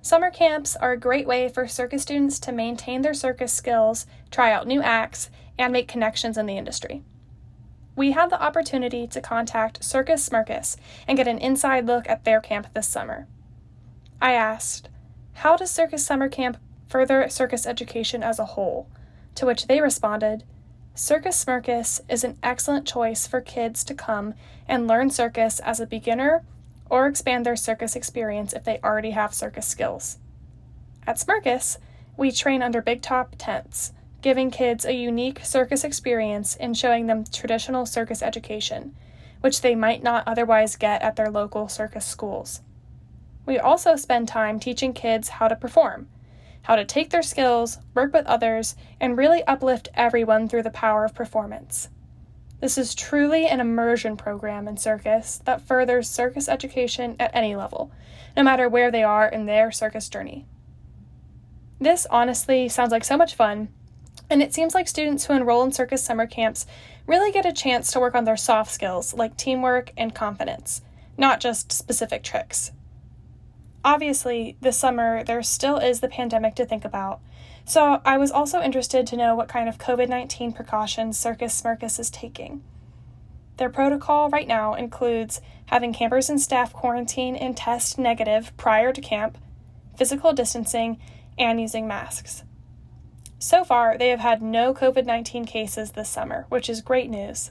Summer 0.00 0.30
camps 0.30 0.76
are 0.76 0.92
a 0.92 0.96
great 0.96 1.26
way 1.26 1.48
for 1.48 1.66
circus 1.66 2.02
students 2.02 2.38
to 2.38 2.52
maintain 2.52 3.02
their 3.02 3.12
circus 3.12 3.52
skills, 3.52 4.06
try 4.30 4.52
out 4.52 4.68
new 4.68 4.80
acts, 4.80 5.28
and 5.58 5.72
make 5.72 5.88
connections 5.88 6.38
in 6.38 6.46
the 6.46 6.56
industry. 6.56 7.02
We 7.96 8.12
had 8.12 8.30
the 8.30 8.40
opportunity 8.40 9.08
to 9.08 9.20
contact 9.20 9.82
Circus 9.82 10.28
Smirkus 10.28 10.76
and 11.08 11.18
get 11.18 11.26
an 11.26 11.38
inside 11.38 11.86
look 11.86 12.08
at 12.08 12.22
their 12.22 12.40
camp 12.40 12.68
this 12.74 12.86
summer. 12.86 13.26
I 14.22 14.34
asked, 14.34 14.88
How 15.32 15.56
does 15.56 15.72
Circus 15.72 16.06
Summer 16.06 16.28
Camp 16.28 16.58
further 16.86 17.28
circus 17.28 17.66
education 17.66 18.22
as 18.22 18.38
a 18.38 18.54
whole? 18.54 18.88
To 19.34 19.46
which 19.46 19.66
they 19.66 19.80
responded, 19.80 20.44
Circus 20.94 21.44
Smirkus 21.44 22.00
is 22.08 22.24
an 22.24 22.36
excellent 22.42 22.86
choice 22.86 23.26
for 23.26 23.40
kids 23.40 23.84
to 23.84 23.94
come 23.94 24.34
and 24.68 24.86
learn 24.86 25.10
circus 25.10 25.60
as 25.60 25.80
a 25.80 25.86
beginner 25.86 26.42
or 26.90 27.06
expand 27.06 27.46
their 27.46 27.56
circus 27.56 27.94
experience 27.94 28.52
if 28.52 28.64
they 28.64 28.80
already 28.82 29.12
have 29.12 29.32
circus 29.32 29.66
skills. 29.66 30.18
At 31.06 31.16
Smirkus, 31.16 31.78
we 32.16 32.32
train 32.32 32.62
under 32.62 32.82
big 32.82 33.02
top 33.02 33.36
tents, 33.38 33.92
giving 34.20 34.50
kids 34.50 34.84
a 34.84 34.92
unique 34.92 35.44
circus 35.44 35.84
experience 35.84 36.56
and 36.56 36.76
showing 36.76 37.06
them 37.06 37.24
traditional 37.24 37.86
circus 37.86 38.22
education, 38.22 38.94
which 39.40 39.62
they 39.62 39.74
might 39.74 40.02
not 40.02 40.24
otherwise 40.26 40.76
get 40.76 41.00
at 41.02 41.16
their 41.16 41.30
local 41.30 41.68
circus 41.68 42.04
schools. 42.04 42.60
We 43.46 43.58
also 43.58 43.96
spend 43.96 44.28
time 44.28 44.60
teaching 44.60 44.92
kids 44.92 45.30
how 45.30 45.48
to 45.48 45.56
perform 45.56 46.08
how 46.62 46.76
to 46.76 46.84
take 46.84 47.10
their 47.10 47.22
skills, 47.22 47.78
work 47.94 48.12
with 48.12 48.26
others, 48.26 48.76
and 49.00 49.16
really 49.16 49.42
uplift 49.44 49.88
everyone 49.94 50.48
through 50.48 50.62
the 50.62 50.70
power 50.70 51.04
of 51.04 51.14
performance. 51.14 51.88
This 52.60 52.76
is 52.76 52.94
truly 52.94 53.46
an 53.46 53.60
immersion 53.60 54.16
program 54.16 54.68
in 54.68 54.76
circus 54.76 55.40
that 55.46 55.66
furthers 55.66 56.10
circus 56.10 56.48
education 56.48 57.16
at 57.18 57.34
any 57.34 57.56
level, 57.56 57.90
no 58.36 58.42
matter 58.42 58.68
where 58.68 58.90
they 58.90 59.02
are 59.02 59.26
in 59.26 59.46
their 59.46 59.72
circus 59.72 60.08
journey. 60.10 60.46
This 61.80 62.06
honestly 62.10 62.68
sounds 62.68 62.92
like 62.92 63.04
so 63.04 63.16
much 63.16 63.34
fun. 63.34 63.68
And 64.28 64.42
it 64.42 64.52
seems 64.52 64.74
like 64.74 64.86
students 64.86 65.24
who 65.24 65.32
enroll 65.32 65.64
in 65.64 65.72
circus 65.72 66.04
summer 66.04 66.26
camps 66.26 66.66
really 67.06 67.32
get 67.32 67.46
a 67.46 67.52
chance 67.52 67.90
to 67.90 68.00
work 68.00 68.14
on 68.14 68.24
their 68.24 68.36
soft 68.36 68.70
skills 68.70 69.14
like 69.14 69.36
teamwork 69.36 69.92
and 69.96 70.14
confidence, 70.14 70.82
not 71.16 71.40
just 71.40 71.72
specific 71.72 72.22
tricks. 72.22 72.72
Obviously, 73.84 74.56
this 74.60 74.76
summer 74.76 75.24
there 75.24 75.42
still 75.42 75.78
is 75.78 76.00
the 76.00 76.08
pandemic 76.08 76.54
to 76.56 76.66
think 76.66 76.84
about, 76.84 77.20
so 77.64 78.00
I 78.04 78.18
was 78.18 78.30
also 78.30 78.60
interested 78.60 79.06
to 79.06 79.16
know 79.16 79.34
what 79.34 79.48
kind 79.48 79.68
of 79.68 79.78
COVID 79.78 80.08
19 80.08 80.52
precautions 80.52 81.18
Circus 81.18 81.60
Smirkus 81.60 81.98
is 81.98 82.10
taking. 82.10 82.62
Their 83.56 83.70
protocol 83.70 84.28
right 84.30 84.48
now 84.48 84.74
includes 84.74 85.40
having 85.66 85.92
campers 85.92 86.28
and 86.28 86.40
staff 86.40 86.72
quarantine 86.72 87.36
and 87.36 87.56
test 87.56 87.98
negative 87.98 88.56
prior 88.56 88.92
to 88.92 89.00
camp, 89.00 89.38
physical 89.96 90.32
distancing, 90.32 90.98
and 91.38 91.60
using 91.60 91.86
masks. 91.86 92.42
So 93.38 93.64
far, 93.64 93.96
they 93.96 94.08
have 94.08 94.20
had 94.20 94.42
no 94.42 94.74
COVID 94.74 95.06
19 95.06 95.46
cases 95.46 95.92
this 95.92 96.08
summer, 96.08 96.46
which 96.50 96.68
is 96.68 96.82
great 96.82 97.08
news. 97.08 97.50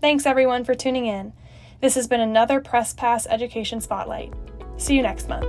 Thanks 0.00 0.24
everyone 0.24 0.64
for 0.64 0.74
tuning 0.74 1.06
in. 1.06 1.34
This 1.80 1.94
has 1.94 2.06
been 2.06 2.20
another 2.20 2.60
Press 2.60 2.94
Pass 2.94 3.26
Education 3.26 3.80
Spotlight. 3.80 4.32
See 4.78 4.94
you 4.94 5.02
next 5.02 5.28
month. 5.28 5.44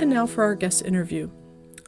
And 0.00 0.10
now 0.10 0.26
for 0.26 0.44
our 0.44 0.54
guest 0.54 0.84
interview. 0.84 1.30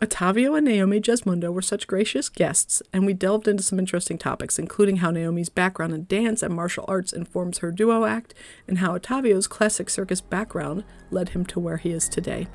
Ottavio 0.00 0.56
and 0.56 0.66
Naomi 0.66 0.98
Gesmundo 0.98 1.52
were 1.52 1.60
such 1.60 1.86
gracious 1.86 2.30
guests, 2.30 2.82
and 2.90 3.04
we 3.04 3.12
delved 3.12 3.46
into 3.46 3.62
some 3.62 3.78
interesting 3.78 4.16
topics, 4.16 4.58
including 4.58 4.96
how 4.96 5.10
Naomi's 5.10 5.50
background 5.50 5.92
in 5.92 6.06
dance 6.06 6.42
and 6.42 6.54
martial 6.54 6.86
arts 6.88 7.12
informs 7.12 7.58
her 7.58 7.70
duo 7.70 8.06
act, 8.06 8.32
and 8.66 8.78
how 8.78 8.96
Ottavio's 8.96 9.46
classic 9.46 9.90
circus 9.90 10.22
background 10.22 10.84
led 11.10 11.30
him 11.30 11.44
to 11.46 11.60
where 11.60 11.76
he 11.76 11.90
is 11.90 12.08
today. 12.08 12.46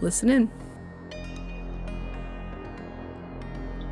Listen 0.00 0.30
in. 0.30 0.50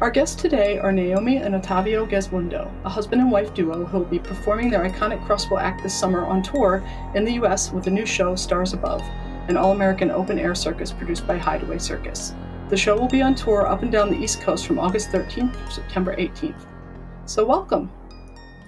Our 0.03 0.11
guests 0.11 0.35
today 0.35 0.81
are 0.81 0.91
Naomi 0.91 1.37
and 1.37 1.55
Ottavio 1.55 2.11
Gesmundo, 2.11 2.69
a 2.85 2.89
husband 2.89 3.23
and 3.23 3.31
wife 3.31 3.55
duo 3.55 3.85
who 3.85 3.99
will 3.99 4.05
be 4.05 4.19
performing 4.19 4.69
their 4.69 4.83
iconic 4.83 5.25
crossbow 5.25 5.59
act 5.59 5.85
this 5.85 5.97
summer 5.97 6.27
on 6.27 6.43
tour 6.43 6.83
in 7.15 7.25
the 7.25 7.35
U.S. 7.35 7.71
with 7.71 7.85
the 7.85 7.91
new 7.93 8.05
show 8.05 8.35
Stars 8.35 8.73
Above, 8.73 9.01
an 9.47 9.57
all 9.57 9.71
American 9.71 10.11
open 10.11 10.41
air 10.41 10.57
circus 10.57 10.91
produced 10.91 11.25
by 11.25 11.39
Hideaway 11.39 11.79
Circus. 11.79 12.35
The 12.69 12.77
show 12.77 12.99
will 12.99 13.07
be 13.07 13.23
on 13.23 13.37
tour 13.37 13.69
up 13.69 13.85
and 13.85 13.93
down 13.93 14.11
the 14.11 14.19
East 14.19 14.41
Coast 14.41 14.67
from 14.67 14.81
August 14.81 15.11
13th 15.11 15.55
through 15.55 15.71
September 15.71 16.17
18th. 16.17 16.67
So, 17.27 17.47
welcome. 17.47 17.89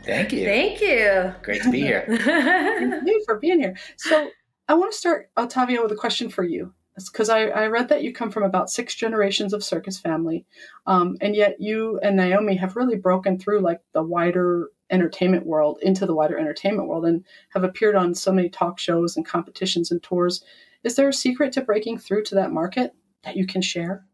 Thank 0.04 0.32
you. 0.32 0.44
Thank 0.44 0.80
you. 0.80 1.34
Great 1.42 1.62
to 1.62 1.70
be 1.72 1.80
here. 1.80 2.04
Thank 2.16 3.08
you 3.08 3.24
for 3.26 3.40
being 3.40 3.58
here. 3.58 3.76
So, 3.96 4.30
I 4.68 4.74
want 4.74 4.92
to 4.92 4.96
start, 4.96 5.30
Ottavio, 5.36 5.82
with 5.82 5.90
a 5.90 5.96
question 5.96 6.28
for 6.28 6.44
you. 6.44 6.74
Because 6.96 7.28
I, 7.28 7.46
I 7.46 7.66
read 7.66 7.88
that 7.88 8.02
you 8.02 8.12
come 8.12 8.30
from 8.30 8.44
about 8.44 8.70
six 8.70 8.94
generations 8.94 9.52
of 9.52 9.64
circus 9.64 9.98
family, 9.98 10.46
um, 10.86 11.16
and 11.20 11.34
yet 11.34 11.60
you 11.60 11.98
and 12.02 12.16
Naomi 12.16 12.56
have 12.56 12.76
really 12.76 12.96
broken 12.96 13.38
through 13.38 13.60
like 13.60 13.80
the 13.92 14.02
wider 14.02 14.68
entertainment 14.90 15.44
world 15.46 15.78
into 15.82 16.06
the 16.06 16.14
wider 16.14 16.38
entertainment 16.38 16.88
world 16.88 17.04
and 17.06 17.24
have 17.52 17.64
appeared 17.64 17.96
on 17.96 18.14
so 18.14 18.30
many 18.30 18.48
talk 18.48 18.78
shows 18.78 19.16
and 19.16 19.26
competitions 19.26 19.90
and 19.90 20.02
tours. 20.02 20.44
Is 20.84 20.94
there 20.94 21.08
a 21.08 21.12
secret 21.12 21.52
to 21.54 21.62
breaking 21.62 21.98
through 21.98 22.22
to 22.24 22.34
that 22.36 22.52
market? 22.52 22.94
that 23.24 23.36
you 23.36 23.46
can 23.46 23.62
share? 23.62 24.04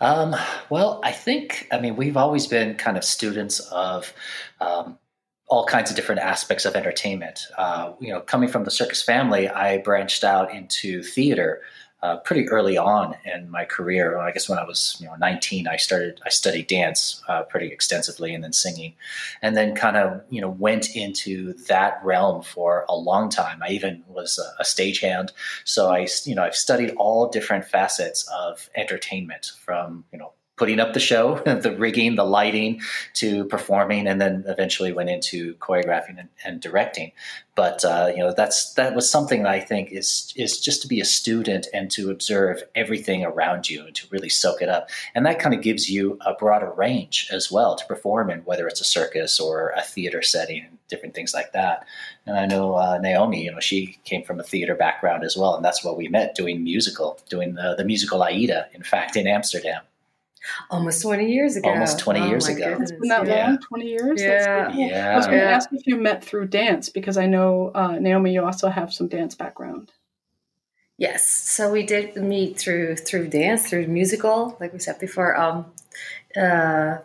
Um, 0.00 0.34
well, 0.70 1.00
I 1.04 1.12
think, 1.12 1.68
I 1.72 1.80
mean, 1.80 1.96
we've 1.96 2.16
always 2.16 2.46
been 2.46 2.74
kind 2.74 2.96
of 2.96 3.04
students 3.04 3.60
of 3.60 4.12
um, 4.60 4.98
all 5.46 5.64
kinds 5.64 5.90
of 5.90 5.96
different 5.96 6.20
aspects 6.20 6.64
of 6.64 6.74
entertainment. 6.74 7.46
Uh, 7.56 7.92
you 8.00 8.12
know, 8.12 8.20
coming 8.20 8.48
from 8.48 8.64
the 8.64 8.70
circus 8.70 9.02
family, 9.02 9.48
I 9.48 9.78
branched 9.78 10.24
out 10.24 10.52
into 10.52 11.02
theater 11.02 11.62
uh, 12.02 12.16
pretty 12.16 12.48
early 12.48 12.76
on 12.76 13.14
in 13.24 13.48
my 13.50 13.64
career. 13.64 14.18
I 14.18 14.32
guess 14.32 14.48
when 14.48 14.58
I 14.58 14.64
was 14.64 14.96
you 15.00 15.06
know 15.06 15.14
19, 15.14 15.68
I 15.68 15.76
started 15.76 16.20
I 16.24 16.30
studied 16.30 16.66
dance 16.66 17.22
uh, 17.28 17.42
pretty 17.42 17.68
extensively, 17.68 18.34
and 18.34 18.42
then 18.42 18.52
singing, 18.52 18.94
and 19.40 19.56
then 19.56 19.74
kind 19.74 19.96
of 19.96 20.22
you 20.28 20.40
know 20.40 20.50
went 20.50 20.96
into 20.96 21.54
that 21.68 22.00
realm 22.04 22.42
for 22.42 22.84
a 22.88 22.96
long 22.96 23.30
time. 23.30 23.62
I 23.62 23.70
even 23.70 24.02
was 24.08 24.38
a, 24.38 24.62
a 24.62 24.64
stagehand, 24.64 25.30
so 25.64 25.90
I 25.90 26.08
you 26.24 26.34
know 26.34 26.42
I've 26.42 26.56
studied 26.56 26.94
all 26.96 27.28
different 27.28 27.64
facets 27.64 28.28
of 28.32 28.68
entertainment 28.74 29.52
from 29.60 30.04
you 30.12 30.18
know 30.18 30.32
putting 30.62 30.78
up 30.78 30.92
the 30.92 31.00
show, 31.00 31.38
the 31.44 31.74
rigging, 31.76 32.14
the 32.14 32.22
lighting, 32.22 32.80
to 33.14 33.44
performing, 33.46 34.06
and 34.06 34.20
then 34.20 34.44
eventually 34.46 34.92
went 34.92 35.10
into 35.10 35.56
choreographing 35.56 36.16
and, 36.20 36.28
and 36.44 36.60
directing. 36.60 37.10
But 37.56 37.84
uh, 37.84 38.12
you 38.14 38.18
know, 38.18 38.32
that's 38.32 38.74
that 38.74 38.94
was 38.94 39.10
something 39.10 39.42
that 39.42 39.50
I 39.50 39.58
think 39.58 39.90
is 39.90 40.32
is 40.36 40.60
just 40.60 40.80
to 40.82 40.86
be 40.86 41.00
a 41.00 41.04
student 41.04 41.66
and 41.74 41.90
to 41.90 42.12
observe 42.12 42.62
everything 42.76 43.24
around 43.24 43.68
you 43.68 43.84
and 43.84 43.94
to 43.96 44.06
really 44.12 44.28
soak 44.28 44.62
it 44.62 44.68
up, 44.68 44.88
and 45.16 45.26
that 45.26 45.40
kind 45.40 45.52
of 45.52 45.62
gives 45.62 45.90
you 45.90 46.16
a 46.24 46.32
broader 46.32 46.70
range 46.70 47.28
as 47.32 47.50
well 47.50 47.74
to 47.74 47.84
perform 47.86 48.30
in, 48.30 48.38
whether 48.42 48.68
it's 48.68 48.80
a 48.80 48.84
circus 48.84 49.40
or 49.40 49.70
a 49.76 49.82
theater 49.82 50.22
setting, 50.22 50.78
different 50.86 51.16
things 51.16 51.34
like 51.34 51.50
that. 51.54 51.84
And 52.24 52.38
I 52.38 52.46
know 52.46 52.74
uh, 52.74 52.98
Naomi, 53.02 53.46
you 53.46 53.50
know, 53.50 53.58
she 53.58 53.98
came 54.04 54.22
from 54.22 54.38
a 54.38 54.44
theater 54.44 54.76
background 54.76 55.24
as 55.24 55.36
well, 55.36 55.56
and 55.56 55.64
that's 55.64 55.82
what 55.82 55.96
we 55.96 56.06
met 56.06 56.36
doing 56.36 56.62
musical, 56.62 57.18
doing 57.28 57.54
the, 57.54 57.74
the 57.76 57.84
musical 57.84 58.22
Aida, 58.22 58.68
in 58.74 58.84
fact, 58.84 59.16
in 59.16 59.26
Amsterdam. 59.26 59.82
Almost 60.70 61.02
20 61.02 61.32
years 61.32 61.56
ago. 61.56 61.68
Almost 61.68 61.98
20 61.98 62.20
oh, 62.20 62.26
years 62.26 62.48
ago. 62.48 62.76
It's 62.80 62.92
been 62.92 63.08
that 63.08 63.26
yeah. 63.26 63.46
long? 63.46 63.58
20 63.58 63.86
years? 63.86 64.22
Yeah. 64.22 64.72
yeah. 64.74 65.12
I 65.12 65.16
was 65.16 65.26
going 65.26 65.38
to 65.38 65.44
yeah. 65.44 65.50
ask 65.50 65.72
if 65.72 65.86
you 65.86 65.96
met 65.96 66.24
through 66.24 66.48
dance 66.48 66.88
because 66.88 67.16
I 67.16 67.26
know, 67.26 67.70
uh, 67.74 67.98
Naomi, 67.98 68.32
you 68.32 68.44
also 68.44 68.68
have 68.68 68.92
some 68.92 69.08
dance 69.08 69.34
background. 69.34 69.92
Yes. 70.98 71.28
So 71.28 71.70
we 71.70 71.84
did 71.84 72.16
meet 72.16 72.58
through 72.58 72.96
through 72.96 73.28
dance, 73.28 73.68
through 73.68 73.86
musical, 73.88 74.56
like 74.60 74.72
we 74.72 74.78
said 74.78 74.98
before. 74.98 75.36
Um, 75.36 75.66
uh, 76.36 76.98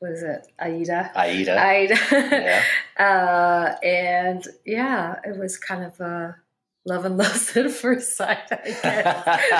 what 0.00 0.12
is 0.12 0.22
it? 0.22 0.46
Aida. 0.58 1.12
Aida. 1.14 1.60
Aida. 1.60 1.96
Yeah. 2.10 2.62
uh, 2.98 3.76
and 3.84 4.46
yeah, 4.64 5.20
it 5.24 5.38
was 5.38 5.58
kind 5.58 5.84
of 5.84 6.00
a 6.00 6.36
love 6.86 7.04
and 7.04 7.16
lust 7.16 7.56
at 7.56 7.70
first 7.70 8.16
sight, 8.16 8.38
I 8.50 8.56
guess. 8.64 9.26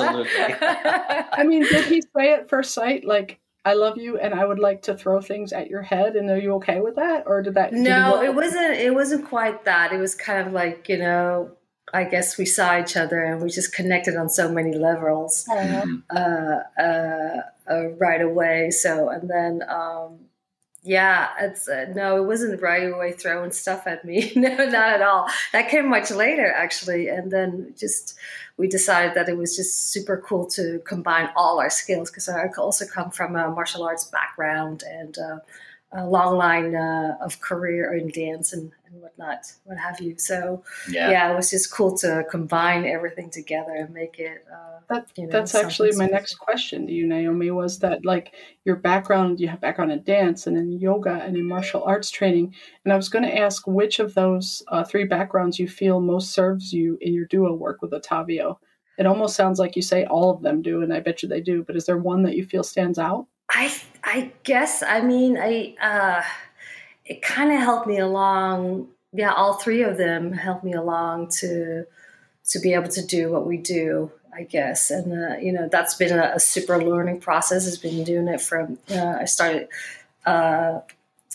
Absolutely. 0.00 0.54
I 0.60 1.44
mean, 1.44 1.62
did 1.62 1.84
he 1.86 2.02
say 2.16 2.32
at 2.34 2.48
first 2.48 2.72
sight, 2.74 3.04
like, 3.04 3.38
I 3.64 3.74
love 3.74 3.98
you 3.98 4.18
and 4.18 4.32
I 4.32 4.44
would 4.44 4.58
like 4.58 4.82
to 4.82 4.96
throw 4.96 5.20
things 5.20 5.52
at 5.52 5.68
your 5.68 5.82
head 5.82 6.16
and 6.16 6.30
are 6.30 6.38
you 6.38 6.54
okay 6.54 6.80
with 6.80 6.96
that? 6.96 7.24
Or 7.26 7.42
did 7.42 7.54
that 7.54 7.72
no, 7.72 8.12
work- 8.12 8.24
it 8.24 8.34
wasn't 8.34 8.72
it 8.76 8.94
wasn't 8.94 9.28
quite 9.28 9.64
that. 9.66 9.92
It 9.92 9.98
was 9.98 10.14
kind 10.14 10.46
of 10.46 10.54
like, 10.54 10.88
you 10.88 10.96
know, 10.96 11.50
I 11.92 12.04
guess 12.04 12.38
we 12.38 12.46
saw 12.46 12.78
each 12.80 12.96
other 12.96 13.22
and 13.22 13.42
we 13.42 13.50
just 13.50 13.74
connected 13.74 14.16
on 14.16 14.28
so 14.30 14.50
many 14.50 14.74
levels 14.76 15.44
Aw. 15.50 15.54
Mhm. 15.54 16.02
uh, 16.14 16.80
uh, 16.80 17.42
uh, 17.70 17.88
right 17.98 18.22
away. 18.22 18.70
So, 18.70 19.08
and 19.10 19.28
then, 19.28 19.62
um, 19.68 20.20
yeah, 20.82 21.28
it's 21.40 21.68
uh, 21.68 21.86
no, 21.94 22.22
it 22.22 22.26
wasn't 22.26 22.62
right 22.62 22.90
away 22.90 23.12
throwing 23.12 23.50
stuff 23.50 23.86
at 23.86 24.04
me. 24.04 24.32
no, 24.36 24.48
not 24.48 24.74
at 24.74 25.02
all. 25.02 25.26
That 25.52 25.68
came 25.68 25.88
much 25.88 26.10
later, 26.10 26.50
actually. 26.50 27.08
And 27.08 27.30
then 27.30 27.74
just 27.76 28.14
we 28.56 28.68
decided 28.68 29.14
that 29.14 29.28
it 29.28 29.36
was 29.36 29.56
just 29.56 29.90
super 29.90 30.16
cool 30.16 30.46
to 30.46 30.80
combine 30.84 31.30
all 31.36 31.60
our 31.60 31.70
skills 31.70 32.10
because 32.10 32.28
I 32.28 32.48
also 32.56 32.86
come 32.86 33.10
from 33.10 33.36
a 33.36 33.50
martial 33.50 33.82
arts 33.82 34.04
background 34.04 34.84
and 34.88 35.18
uh, 35.18 35.38
a 35.92 36.06
long 36.06 36.36
line 36.36 36.74
uh, 36.74 37.16
of 37.20 37.40
career 37.40 37.94
in 37.94 38.08
dance 38.08 38.52
and, 38.52 38.70
and 38.86 39.00
whatnot, 39.00 39.52
what 39.64 39.78
have 39.78 40.00
you. 40.00 40.18
So 40.18 40.62
Yeah. 40.88 41.10
yeah. 41.10 41.32
it 41.32 41.36
was 41.36 41.48
just 41.50 41.72
cool 41.72 41.96
to 41.98 42.24
combine 42.30 42.84
everything 42.84 43.30
together 43.30 43.72
and 43.74 43.92
make 43.94 44.18
it. 44.18 44.44
Uh, 44.52 44.80
That, 44.90 45.06
you 45.16 45.24
know, 45.24 45.30
that's 45.30 45.54
actually 45.54 45.92
my 45.96 46.06
next 46.06 46.34
question 46.34 46.86
to 46.86 46.92
you, 46.92 47.06
Naomi, 47.06 47.50
was 47.50 47.78
that 47.78 48.04
like 48.04 48.34
your 48.64 48.76
background, 48.76 49.40
you 49.40 49.48
have 49.48 49.62
background 49.62 49.92
in 49.92 50.02
dance 50.02 50.46
and 50.46 50.58
in 50.58 50.72
yoga 50.72 51.22
and 51.24 51.36
in 51.36 51.48
martial 51.48 51.82
arts 51.84 52.10
training. 52.10 52.54
And 52.84 52.92
I 52.92 52.96
was 52.96 53.08
going 53.08 53.24
to 53.24 53.38
ask 53.38 53.66
which 53.66 53.98
of 53.98 54.12
those 54.14 54.62
uh, 54.68 54.84
three 54.84 55.04
backgrounds 55.04 55.58
you 55.58 55.68
feel 55.68 56.00
most 56.00 56.32
serves 56.32 56.70
you 56.72 56.98
in 57.00 57.14
your 57.14 57.26
duo 57.26 57.54
work 57.54 57.80
with 57.80 57.92
Ottavio. 57.92 58.58
It 58.98 59.06
almost 59.06 59.36
sounds 59.36 59.58
like 59.58 59.76
you 59.76 59.82
say 59.82 60.04
all 60.04 60.30
of 60.30 60.42
them 60.42 60.60
do, 60.60 60.82
and 60.82 60.92
I 60.92 61.00
bet 61.00 61.22
you 61.22 61.28
they 61.28 61.40
do, 61.40 61.62
but 61.62 61.76
is 61.76 61.86
there 61.86 61.98
one 61.98 62.24
that 62.24 62.34
you 62.34 62.44
feel 62.44 62.64
stands 62.64 62.98
out? 62.98 63.26
I 63.50 63.74
I 64.04 64.32
guess 64.44 64.82
I 64.82 65.00
mean 65.00 65.38
I 65.38 65.74
uh, 65.80 66.22
it 67.04 67.22
kind 67.22 67.52
of 67.52 67.58
helped 67.58 67.86
me 67.86 67.98
along. 67.98 68.88
Yeah, 69.12 69.32
all 69.32 69.54
three 69.54 69.82
of 69.82 69.96
them 69.96 70.32
helped 70.32 70.64
me 70.64 70.72
along 70.72 71.28
to 71.40 71.86
to 72.50 72.58
be 72.60 72.74
able 72.74 72.88
to 72.88 73.04
do 73.04 73.30
what 73.30 73.46
we 73.46 73.56
do. 73.56 74.12
I 74.30 74.42
guess, 74.42 74.90
and 74.90 75.12
uh, 75.12 75.36
you 75.38 75.52
know 75.52 75.68
that's 75.68 75.94
been 75.94 76.16
a, 76.16 76.32
a 76.34 76.40
super 76.40 76.80
learning 76.82 77.20
process. 77.20 77.64
Has 77.64 77.78
been 77.78 78.04
doing 78.04 78.28
it 78.28 78.40
from 78.40 78.78
uh, 78.90 79.16
I 79.20 79.24
started 79.24 79.68
uh, 80.26 80.80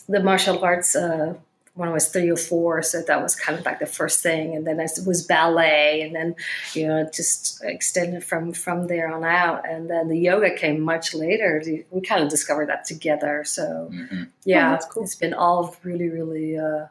the 0.07 0.21
martial 0.21 0.63
arts 0.63 0.95
uh, 0.95 1.33
when 1.75 1.89
I 1.89 1.91
was 1.91 2.07
three 2.09 2.29
or 2.29 2.37
four, 2.37 2.83
so 2.83 3.01
that 3.01 3.21
was 3.23 3.35
kind 3.35 3.57
of 3.57 3.65
like 3.65 3.79
the 3.79 3.87
first 3.87 4.21
thing, 4.21 4.55
and 4.55 4.65
then 4.67 4.79
it 4.79 4.91
was 5.07 5.25
ballet, 5.25 6.01
and 6.01 6.15
then 6.15 6.35
you 6.73 6.87
know 6.87 7.09
just 7.11 7.63
extended 7.63 8.23
from 8.23 8.53
from 8.53 8.87
there 8.87 9.11
on 9.11 9.23
out, 9.23 9.67
and 9.67 9.89
then 9.89 10.07
the 10.07 10.17
yoga 10.19 10.53
came 10.55 10.79
much 10.81 11.13
later. 11.15 11.63
We 11.89 12.01
kind 12.01 12.23
of 12.23 12.29
discovered 12.29 12.69
that 12.69 12.85
together. 12.85 13.43
So 13.45 13.89
Mhm. 13.91 14.27
yeah, 14.45 14.71
that's 14.71 14.85
cool. 14.85 15.03
it's 15.03 15.15
been 15.15 15.33
all 15.33 15.75
really 15.83 16.09
really 16.09 16.57
uh, 16.57 16.85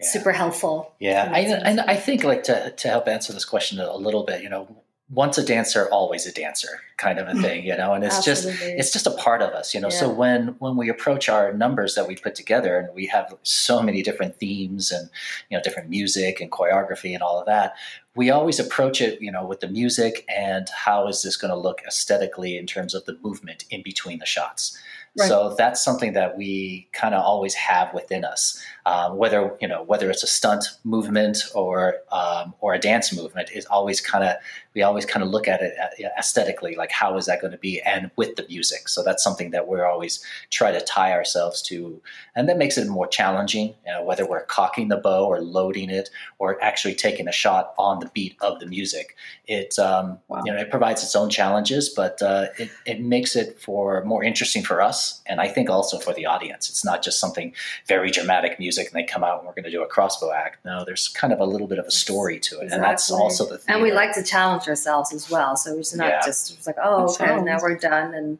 yeah. 0.00 0.06
super 0.14 0.32
helpful. 0.32 0.94
Yeah, 0.98 1.30
I, 1.32 1.38
and 1.40 1.80
I 1.80 1.94
think 1.94 2.24
like 2.24 2.42
to 2.44 2.72
to 2.72 2.88
help 2.88 3.06
answer 3.06 3.32
this 3.32 3.44
question 3.44 3.78
a 3.78 3.96
little 3.96 4.24
bit, 4.24 4.42
you 4.42 4.48
know, 4.48 4.66
once 5.12 5.36
a 5.36 5.44
dancer 5.44 5.88
always 5.90 6.26
a 6.26 6.32
dancer 6.32 6.80
kind 6.96 7.18
of 7.18 7.28
a 7.28 7.34
thing 7.42 7.64
you 7.64 7.76
know 7.76 7.92
and 7.92 8.04
it's 8.04 8.24
just 8.24 8.46
it's 8.46 8.92
just 8.92 9.06
a 9.06 9.10
part 9.12 9.42
of 9.42 9.50
us 9.50 9.74
you 9.74 9.80
know 9.80 9.88
yeah. 9.88 9.96
so 9.96 10.08
when 10.08 10.48
when 10.58 10.76
we 10.76 10.88
approach 10.88 11.28
our 11.28 11.52
numbers 11.52 11.94
that 11.94 12.08
we 12.08 12.16
put 12.16 12.34
together 12.34 12.78
and 12.78 12.94
we 12.94 13.06
have 13.06 13.34
so 13.42 13.82
many 13.82 14.02
different 14.02 14.36
themes 14.38 14.90
and 14.90 15.10
you 15.50 15.56
know 15.56 15.62
different 15.62 15.88
music 15.88 16.40
and 16.40 16.50
choreography 16.50 17.12
and 17.12 17.22
all 17.22 17.38
of 17.38 17.46
that 17.46 17.74
we 18.14 18.30
always 18.30 18.58
approach 18.58 19.00
it 19.00 19.20
you 19.20 19.30
know 19.30 19.44
with 19.44 19.60
the 19.60 19.68
music 19.68 20.24
and 20.34 20.68
how 20.70 21.06
is 21.06 21.22
this 21.22 21.36
going 21.36 21.52
to 21.52 21.58
look 21.58 21.80
aesthetically 21.86 22.56
in 22.56 22.66
terms 22.66 22.94
of 22.94 23.04
the 23.04 23.18
movement 23.22 23.64
in 23.70 23.82
between 23.82 24.18
the 24.18 24.26
shots 24.26 24.78
Right. 25.18 25.28
So 25.28 25.54
that's 25.58 25.84
something 25.84 26.14
that 26.14 26.38
we 26.38 26.88
kind 26.92 27.14
of 27.14 27.22
always 27.22 27.52
have 27.52 27.92
within 27.92 28.24
us, 28.24 28.58
um, 28.86 29.18
whether 29.18 29.54
you 29.60 29.68
know 29.68 29.82
whether 29.82 30.10
it's 30.10 30.22
a 30.22 30.26
stunt 30.26 30.64
movement 30.84 31.36
or 31.54 31.96
um, 32.10 32.54
or 32.60 32.72
a 32.72 32.78
dance 32.78 33.14
movement. 33.14 33.50
Is 33.52 33.66
always 33.66 34.00
kind 34.00 34.24
of 34.24 34.36
we 34.74 34.82
always 34.82 35.04
kind 35.04 35.22
of 35.22 35.30
look 35.30 35.48
at 35.48 35.62
it 35.62 35.74
uh, 35.78 36.08
aesthetically, 36.18 36.74
like 36.74 36.90
how 36.90 37.16
is 37.16 37.26
that 37.26 37.40
going 37.40 37.52
to 37.52 37.58
be, 37.58 37.80
and 37.82 38.10
with 38.16 38.36
the 38.36 38.46
music. 38.48 38.88
So 38.88 39.02
that's 39.02 39.22
something 39.22 39.50
that 39.50 39.68
we're 39.68 39.86
always 39.86 40.24
try 40.50 40.72
to 40.72 40.80
tie 40.80 41.12
ourselves 41.12 41.62
to, 41.62 42.00
and 42.34 42.48
that 42.48 42.58
makes 42.58 42.78
it 42.78 42.88
more 42.88 43.06
challenging. 43.06 43.74
You 43.86 43.92
know, 43.92 44.04
whether 44.04 44.26
we're 44.26 44.44
cocking 44.44 44.88
the 44.88 44.96
bow 44.96 45.26
or 45.26 45.40
loading 45.40 45.90
it, 45.90 46.10
or 46.38 46.62
actually 46.62 46.94
taking 46.94 47.28
a 47.28 47.32
shot 47.32 47.74
on 47.78 48.00
the 48.00 48.10
beat 48.14 48.36
of 48.40 48.60
the 48.60 48.66
music. 48.66 49.16
It 49.46 49.78
um, 49.78 50.18
wow. 50.28 50.42
you 50.44 50.52
know 50.52 50.58
it 50.58 50.70
provides 50.70 51.02
its 51.02 51.16
own 51.16 51.30
challenges, 51.30 51.88
but 51.88 52.20
uh, 52.22 52.46
it 52.58 52.70
it 52.86 53.00
makes 53.00 53.36
it 53.36 53.60
for 53.60 54.04
more 54.04 54.22
interesting 54.22 54.62
for 54.62 54.80
us 54.80 55.22
and 55.26 55.40
I 55.40 55.48
think 55.48 55.70
also 55.70 55.98
for 55.98 56.12
the 56.12 56.26
audience. 56.26 56.68
It's 56.68 56.84
not 56.84 57.02
just 57.02 57.18
something 57.18 57.54
very 57.86 58.10
dramatic 58.10 58.58
music 58.58 58.88
and 58.88 58.94
they 58.94 59.04
come 59.04 59.24
out 59.24 59.38
and 59.38 59.46
we're 59.46 59.54
going 59.54 59.64
to 59.64 59.70
do 59.70 59.82
a 59.82 59.86
crossbow 59.86 60.32
act. 60.32 60.64
No, 60.64 60.84
there's 60.84 61.08
kind 61.08 61.32
of 61.32 61.40
a 61.40 61.44
little 61.44 61.66
bit 61.66 61.78
of 61.78 61.86
a 61.86 61.90
story 61.90 62.38
to 62.40 62.60
it, 62.60 62.64
exactly. 62.64 62.74
and 62.74 62.84
that's 62.84 63.10
also 63.10 63.44
the. 63.44 63.58
Theater. 63.58 63.72
And 63.72 63.82
we 63.82 63.92
like 63.92 64.12
to 64.14 64.22
challenge 64.22 64.61
ourselves 64.68 65.12
as 65.12 65.30
well, 65.30 65.56
so 65.56 65.78
it's 65.78 65.94
not 65.94 66.08
yeah. 66.08 66.20
just 66.24 66.56
it's 66.56 66.66
like, 66.66 66.76
oh, 66.82 67.04
okay, 67.04 67.26
sounds- 67.26 67.44
now 67.44 67.58
we're 67.60 67.76
done, 67.76 68.14
and 68.14 68.38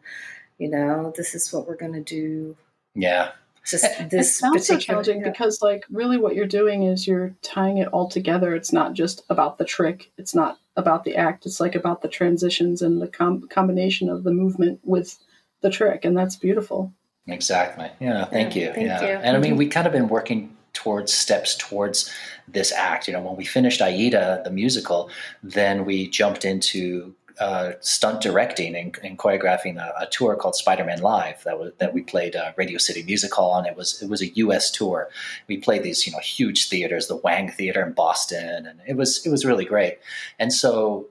you 0.59 0.69
know, 0.69 1.13
this 1.17 1.35
is 1.35 1.53
what 1.53 1.67
we're 1.67 1.77
going 1.77 1.93
to 1.95 2.01
do. 2.01 2.57
Yeah, 2.95 3.33
just 3.65 4.11
this 4.11 4.29
it 4.29 4.33
sounds 4.33 4.67
so 4.67 4.79
challenging 4.79 5.21
yeah. 5.21 5.31
because 5.31 5.63
like 5.63 5.85
really 5.91 6.19
what 6.19 6.35
you're 6.35 6.47
doing 6.47 6.83
is 6.83 7.07
you're 7.07 7.35
tying 7.43 7.79
it 7.79 7.89
all 7.89 8.09
together 8.09 8.57
it's 8.57 8.73
not 8.73 8.93
just 8.93 9.23
about 9.31 9.57
the 9.57 9.65
trick 9.65 10.11
it's 10.19 10.35
not 10.35 10.59
about 10.77 11.05
the 11.05 11.15
act 11.15 11.47
it's 11.47 11.61
like 11.61 11.77
about 11.77 12.03
the 12.03 12.09
transitions 12.09 12.83
and 12.83 13.01
the 13.01 13.07
com- 13.07 13.47
combination 13.49 14.09
of 14.09 14.25
the 14.25 14.33
movement 14.33 14.81
with 14.83 15.17
the 15.63 15.71
trick, 15.71 16.05
and 16.05 16.17
that's 16.17 16.37
beautiful. 16.37 16.93
Exactly. 17.27 17.91
Yeah. 18.01 18.27
Thank 18.27 18.55
yeah, 18.55 18.63
you. 18.63 18.73
Thank 18.75 18.87
yeah. 18.87 19.01
You. 19.01 19.07
And 19.09 19.37
I 19.37 19.41
mean, 19.41 19.53
mm-hmm. 19.53 19.59
we 19.59 19.69
kind 19.69 19.87
of 19.87 19.93
been 19.93 20.09
working 20.09 20.55
towards 20.73 21.13
steps 21.13 21.57
towards 21.57 22.11
this 22.49 22.73
act. 22.73 23.07
You 23.07 23.15
know, 23.15 23.21
when 23.21 23.37
we 23.37 23.45
finished 23.45 23.81
Aida, 23.81 24.41
the 24.45 24.51
musical, 24.51 25.11
then 25.43 25.85
we 25.85 26.09
jumped 26.09 26.45
into 26.45 27.15
uh, 27.39 27.73
stunt 27.81 28.21
directing 28.21 28.77
and, 28.77 28.97
and 29.03 29.19
choreographing 29.19 29.77
a, 29.79 30.03
a, 30.03 30.07
tour 30.07 30.37
called 30.37 30.55
Spider-Man 30.55 31.01
Live 31.01 31.43
that 31.45 31.59
was 31.59 31.73
that 31.79 31.95
we 31.95 32.03
played 32.03 32.37
uh, 32.37 32.53
Radio 32.57 32.79
City 32.79 33.03
Music 33.03 33.33
Hall 33.33 33.53
on. 33.53 33.67
It 33.67 33.77
was 33.77 34.03
it 34.03 34.09
was 34.09 34.21
a 34.23 34.29
U.S. 34.29 34.71
tour. 34.71 35.09
We 35.49 35.57
played 35.57 35.83
these 35.83 36.07
you 36.07 36.13
know 36.13 36.19
huge 36.19 36.69
theaters, 36.69 37.07
the 37.07 37.17
Wang 37.17 37.51
Theater 37.51 37.85
in 37.85 37.93
Boston, 37.93 38.67
and 38.67 38.81
it 38.87 38.97
was 38.97 39.25
it 39.27 39.31
was 39.31 39.45
really 39.45 39.65
great. 39.65 39.99
And 40.39 40.53
so 40.53 41.09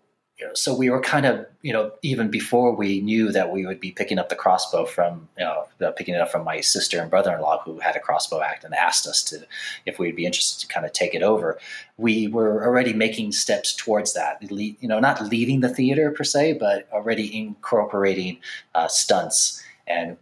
so 0.54 0.76
we 0.76 0.90
were 0.90 1.02
kind 1.02 1.26
of, 1.26 1.46
you 1.62 1.72
know, 1.72 1.92
even 2.02 2.30
before 2.30 2.74
we 2.76 3.02
knew 3.02 3.32
that 3.32 3.52
we 3.52 3.66
would 3.66 3.80
be 3.80 3.92
picking 3.92 4.20
up 4.20 4.30
the 4.30 4.36
crossbow 4.36 4.86
from, 4.86 5.28
you 5.38 5.46
know, 5.46 5.66
picking 5.92 6.16
it 6.16 6.22
up 6.22 6.32
from 6.32 6.44
my 6.44 6.62
sister 6.62 7.00
and 7.00 7.10
brother-in-law 7.10 7.62
who 7.64 7.80
had 7.80 7.96
a 7.96 8.00
crossbow 8.00 8.42
act 8.42 8.64
and 8.64 8.74
asked 8.74 9.08
us 9.08 9.24
to, 9.24 9.46
if 9.86 10.00
we'd 10.00 10.16
be 10.16 10.26
interested 10.26 10.62
to 10.62 10.74
kind 10.74 10.86
of 10.86 10.94
take 10.94 11.14
it 11.14 11.24
over. 11.24 11.60
We 11.98 12.28
were 12.28 12.66
already 12.66 12.94
making 12.94 13.32
steps 13.34 13.76
towards 13.76 14.14
that, 14.14 14.42
you 14.50 14.88
know, 14.88 15.00
not 15.00 15.22
leaving 15.22 15.60
the 15.60 15.70
theater 15.70 16.12
per 16.12 16.24
se, 16.24 16.54
but 16.54 16.88
already 16.92 17.38
incorporating 17.38 18.40
uh, 18.76 18.88
stunts 18.88 19.64
and, 19.88 20.18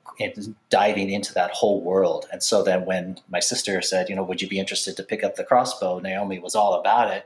diving 0.70 1.10
into 1.10 1.34
that 1.34 1.50
whole 1.52 1.80
world. 1.80 2.28
And 2.30 2.44
so 2.44 2.62
then 2.62 2.84
when 2.84 3.20
my 3.30 3.40
sister 3.40 3.82
said, 3.82 4.10
you 4.10 4.16
know, 4.18 4.24
would 4.24 4.42
you 4.42 4.50
be 4.50 4.60
interested 4.60 4.98
to 4.98 5.04
pick 5.04 5.24
up 5.24 5.36
the 5.38 5.46
crossbow? 5.46 6.00
Naomi 6.00 6.40
was 6.40 6.56
all 6.56 6.74
about 6.74 7.10
it 7.10 7.26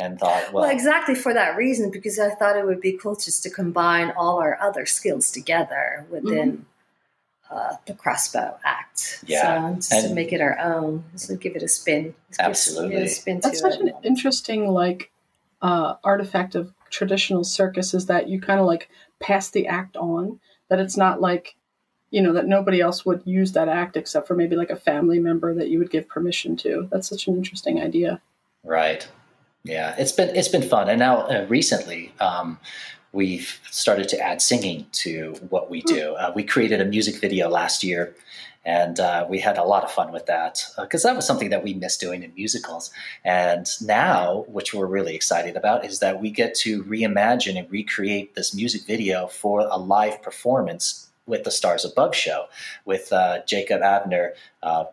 and 0.00 0.18
thought, 0.18 0.52
well, 0.52 0.62
well, 0.62 0.70
exactly 0.70 1.14
for 1.14 1.34
that 1.34 1.56
reason, 1.56 1.90
because 1.90 2.18
I 2.18 2.30
thought 2.30 2.56
it 2.56 2.64
would 2.64 2.80
be 2.80 2.92
cool 2.92 3.14
just 3.14 3.42
to 3.42 3.50
combine 3.50 4.12
all 4.16 4.40
our 4.40 4.58
other 4.60 4.86
skills 4.86 5.30
together 5.30 6.06
within 6.10 6.64
mm-hmm. 7.50 7.56
uh, 7.56 7.76
the 7.86 7.94
crossbow 7.94 8.56
act. 8.64 9.22
Yeah, 9.26 9.70
so 9.70 9.74
just 9.76 9.92
and 9.92 10.08
to 10.08 10.14
make 10.14 10.32
it 10.32 10.40
our 10.40 10.58
own, 10.58 11.04
so 11.16 11.36
give 11.36 11.54
it 11.54 11.62
a 11.62 11.68
spin. 11.68 12.14
Absolutely, 12.38 13.02
a 13.02 13.08
spin 13.08 13.40
that's 13.40 13.60
such 13.60 13.74
it. 13.74 13.80
an 13.82 13.92
interesting 14.02 14.72
like 14.72 15.10
uh, 15.60 15.94
artifact 16.02 16.54
of 16.54 16.72
traditional 16.88 17.44
circus 17.44 17.94
is 17.94 18.06
that 18.06 18.28
you 18.28 18.40
kind 18.40 18.58
of 18.58 18.66
like 18.66 18.88
pass 19.20 19.50
the 19.50 19.66
act 19.66 19.96
on. 19.96 20.40
That 20.68 20.80
it's 20.80 20.96
not 20.96 21.20
like 21.20 21.56
you 22.10 22.22
know 22.22 22.32
that 22.32 22.46
nobody 22.46 22.80
else 22.80 23.04
would 23.04 23.22
use 23.26 23.52
that 23.52 23.68
act 23.68 23.96
except 23.96 24.26
for 24.26 24.34
maybe 24.34 24.56
like 24.56 24.70
a 24.70 24.76
family 24.76 25.18
member 25.18 25.54
that 25.54 25.68
you 25.68 25.78
would 25.78 25.90
give 25.90 26.08
permission 26.08 26.56
to. 26.58 26.88
That's 26.90 27.08
such 27.08 27.26
an 27.26 27.36
interesting 27.36 27.80
idea. 27.80 28.20
Right. 28.64 29.08
Yeah, 29.64 29.94
it's 29.98 30.12
been 30.12 30.34
it's 30.34 30.48
been 30.48 30.62
fun, 30.62 30.88
and 30.88 30.98
now 30.98 31.26
uh, 31.26 31.46
recently 31.48 32.12
um, 32.18 32.58
we've 33.12 33.60
started 33.70 34.08
to 34.08 34.18
add 34.18 34.40
singing 34.40 34.86
to 34.92 35.34
what 35.50 35.70
we 35.70 35.82
do. 35.82 36.14
Uh, 36.14 36.32
we 36.34 36.44
created 36.44 36.80
a 36.80 36.84
music 36.86 37.20
video 37.20 37.48
last 37.50 37.84
year, 37.84 38.14
and 38.64 38.98
uh, 38.98 39.26
we 39.28 39.38
had 39.38 39.58
a 39.58 39.64
lot 39.64 39.84
of 39.84 39.90
fun 39.90 40.12
with 40.12 40.24
that 40.26 40.64
because 40.78 41.04
uh, 41.04 41.08
that 41.08 41.16
was 41.16 41.26
something 41.26 41.50
that 41.50 41.62
we 41.62 41.74
missed 41.74 42.00
doing 42.00 42.22
in 42.22 42.32
musicals. 42.34 42.90
And 43.22 43.66
now, 43.82 44.46
which 44.48 44.72
we're 44.72 44.86
really 44.86 45.14
excited 45.14 45.56
about, 45.56 45.84
is 45.84 45.98
that 45.98 46.22
we 46.22 46.30
get 46.30 46.54
to 46.56 46.82
reimagine 46.84 47.58
and 47.58 47.70
recreate 47.70 48.34
this 48.34 48.54
music 48.54 48.86
video 48.86 49.26
for 49.26 49.60
a 49.60 49.76
live 49.76 50.22
performance 50.22 51.10
with 51.26 51.44
the 51.44 51.50
Stars 51.50 51.84
Above 51.84 52.14
show 52.14 52.46
with 52.86 53.12
uh, 53.12 53.40
Jacob 53.46 53.82
Abner 53.82 54.32
uh, 54.62 54.84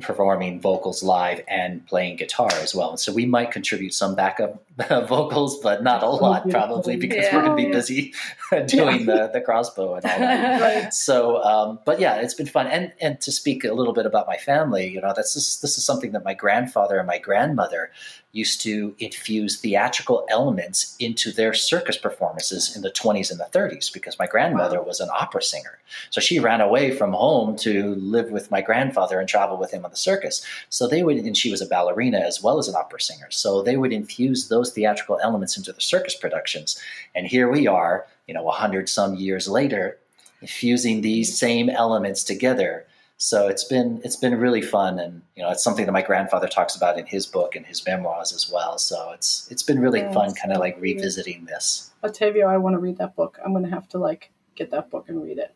performing 0.00 0.60
vocals 0.60 1.02
live 1.02 1.42
and 1.48 1.86
playing 1.86 2.16
guitar 2.16 2.50
as 2.54 2.74
well. 2.74 2.90
And 2.90 3.00
so 3.00 3.12
we 3.12 3.26
might 3.26 3.50
contribute 3.50 3.94
some 3.94 4.14
backup 4.14 4.62
vocals, 5.08 5.58
but 5.60 5.82
not 5.82 6.02
a 6.02 6.08
lot 6.08 6.48
probably 6.50 6.96
because 6.96 7.24
yeah. 7.24 7.36
we're 7.36 7.42
going 7.42 7.56
to 7.56 7.64
be 7.64 7.72
busy 7.72 8.14
doing 8.66 9.00
yeah. 9.00 9.26
the, 9.26 9.30
the 9.34 9.40
crossbow 9.40 9.94
and 9.94 10.04
all 10.04 10.18
that. 10.18 10.60
right. 10.60 10.94
So, 10.94 11.42
um, 11.42 11.78
but 11.84 12.00
yeah, 12.00 12.16
it's 12.16 12.34
been 12.34 12.46
fun. 12.46 12.66
And, 12.66 12.92
and 13.00 13.20
to 13.22 13.32
speak 13.32 13.64
a 13.64 13.72
little 13.72 13.92
bit 13.92 14.06
about 14.06 14.26
my 14.26 14.36
family, 14.36 14.88
you 14.88 15.00
know, 15.00 15.12
that's 15.14 15.34
just, 15.34 15.62
this 15.62 15.78
is 15.78 15.84
something 15.84 16.12
that 16.12 16.24
my 16.24 16.34
grandfather 16.34 16.98
and 16.98 17.06
my 17.06 17.18
grandmother 17.18 17.90
used 18.36 18.60
to 18.60 18.94
infuse 18.98 19.58
theatrical 19.58 20.26
elements 20.28 20.94
into 20.98 21.32
their 21.32 21.54
circus 21.54 21.96
performances 21.96 22.76
in 22.76 22.82
the 22.82 22.90
20s 22.90 23.30
and 23.30 23.40
the 23.40 23.58
30s 23.58 23.92
because 23.92 24.18
my 24.18 24.26
grandmother 24.26 24.82
was 24.82 25.00
an 25.00 25.08
opera 25.12 25.42
singer. 25.42 25.78
So 26.10 26.20
she 26.20 26.38
ran 26.38 26.60
away 26.60 26.90
from 26.90 27.12
home 27.12 27.56
to 27.58 27.94
live 27.94 28.30
with 28.30 28.50
my 28.50 28.60
grandfather 28.60 29.18
and 29.18 29.28
travel 29.28 29.56
with 29.56 29.72
him 29.72 29.84
on 29.84 29.90
the 29.90 29.96
circus. 29.96 30.44
So 30.68 30.86
they 30.86 31.02
would, 31.02 31.16
and 31.16 31.36
she 31.36 31.50
was 31.50 31.62
a 31.62 31.66
ballerina 31.66 32.18
as 32.18 32.42
well 32.42 32.58
as 32.58 32.68
an 32.68 32.76
opera 32.76 33.00
singer. 33.00 33.30
So 33.30 33.62
they 33.62 33.78
would 33.78 33.92
infuse 33.92 34.48
those 34.48 34.72
theatrical 34.72 35.18
elements 35.22 35.56
into 35.56 35.72
the 35.72 35.80
circus 35.80 36.14
productions. 36.14 36.78
And 37.14 37.26
here 37.26 37.50
we 37.50 37.66
are, 37.66 38.06
you 38.26 38.34
know, 38.34 38.46
hundred 38.50 38.88
some 38.88 39.14
years 39.14 39.48
later, 39.48 39.98
fusing 40.46 41.00
these 41.00 41.38
same 41.38 41.70
elements 41.70 42.22
together 42.22 42.86
so 43.18 43.48
it's 43.48 43.64
been 43.64 44.00
it's 44.04 44.16
been 44.16 44.34
really 44.38 44.60
fun, 44.60 44.98
and 44.98 45.22
you 45.34 45.42
know 45.42 45.50
it's 45.50 45.64
something 45.64 45.86
that 45.86 45.92
my 45.92 46.02
grandfather 46.02 46.48
talks 46.48 46.76
about 46.76 46.98
in 46.98 47.06
his 47.06 47.26
book 47.26 47.56
and 47.56 47.64
his 47.64 47.84
memoirs 47.86 48.32
as 48.32 48.50
well. 48.50 48.78
So 48.78 49.12
it's 49.12 49.48
it's 49.50 49.62
been 49.62 49.80
really 49.80 50.00
yeah, 50.00 50.12
fun, 50.12 50.34
kind 50.34 50.52
of 50.52 50.58
like 50.58 50.76
revisiting 50.80 51.46
this. 51.46 51.90
Ottavio, 52.04 52.46
I 52.46 52.58
want 52.58 52.74
to 52.74 52.78
read 52.78 52.98
that 52.98 53.16
book. 53.16 53.38
I'm 53.44 53.52
going 53.52 53.64
to 53.64 53.70
have 53.70 53.88
to 53.90 53.98
like 53.98 54.30
get 54.54 54.70
that 54.70 54.90
book 54.90 55.08
and 55.08 55.22
read 55.22 55.38
it. 55.38 55.54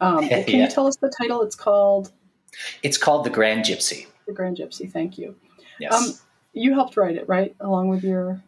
Um, 0.00 0.20
can 0.28 0.44
yeah. 0.46 0.64
you 0.64 0.68
tell 0.68 0.86
us 0.86 0.96
the 0.96 1.12
title? 1.20 1.42
It's 1.42 1.56
called. 1.56 2.12
It's 2.82 2.98
called 2.98 3.24
The 3.24 3.30
Grand 3.30 3.64
Gypsy. 3.64 4.06
The 4.26 4.32
Grand 4.32 4.56
Gypsy. 4.56 4.90
Thank 4.90 5.18
you. 5.18 5.34
Yes. 5.80 5.92
Um, 5.92 6.14
you 6.52 6.74
helped 6.74 6.96
write 6.96 7.16
it, 7.16 7.28
right? 7.28 7.54
Along 7.60 7.88
with 7.88 8.04
your 8.04 8.42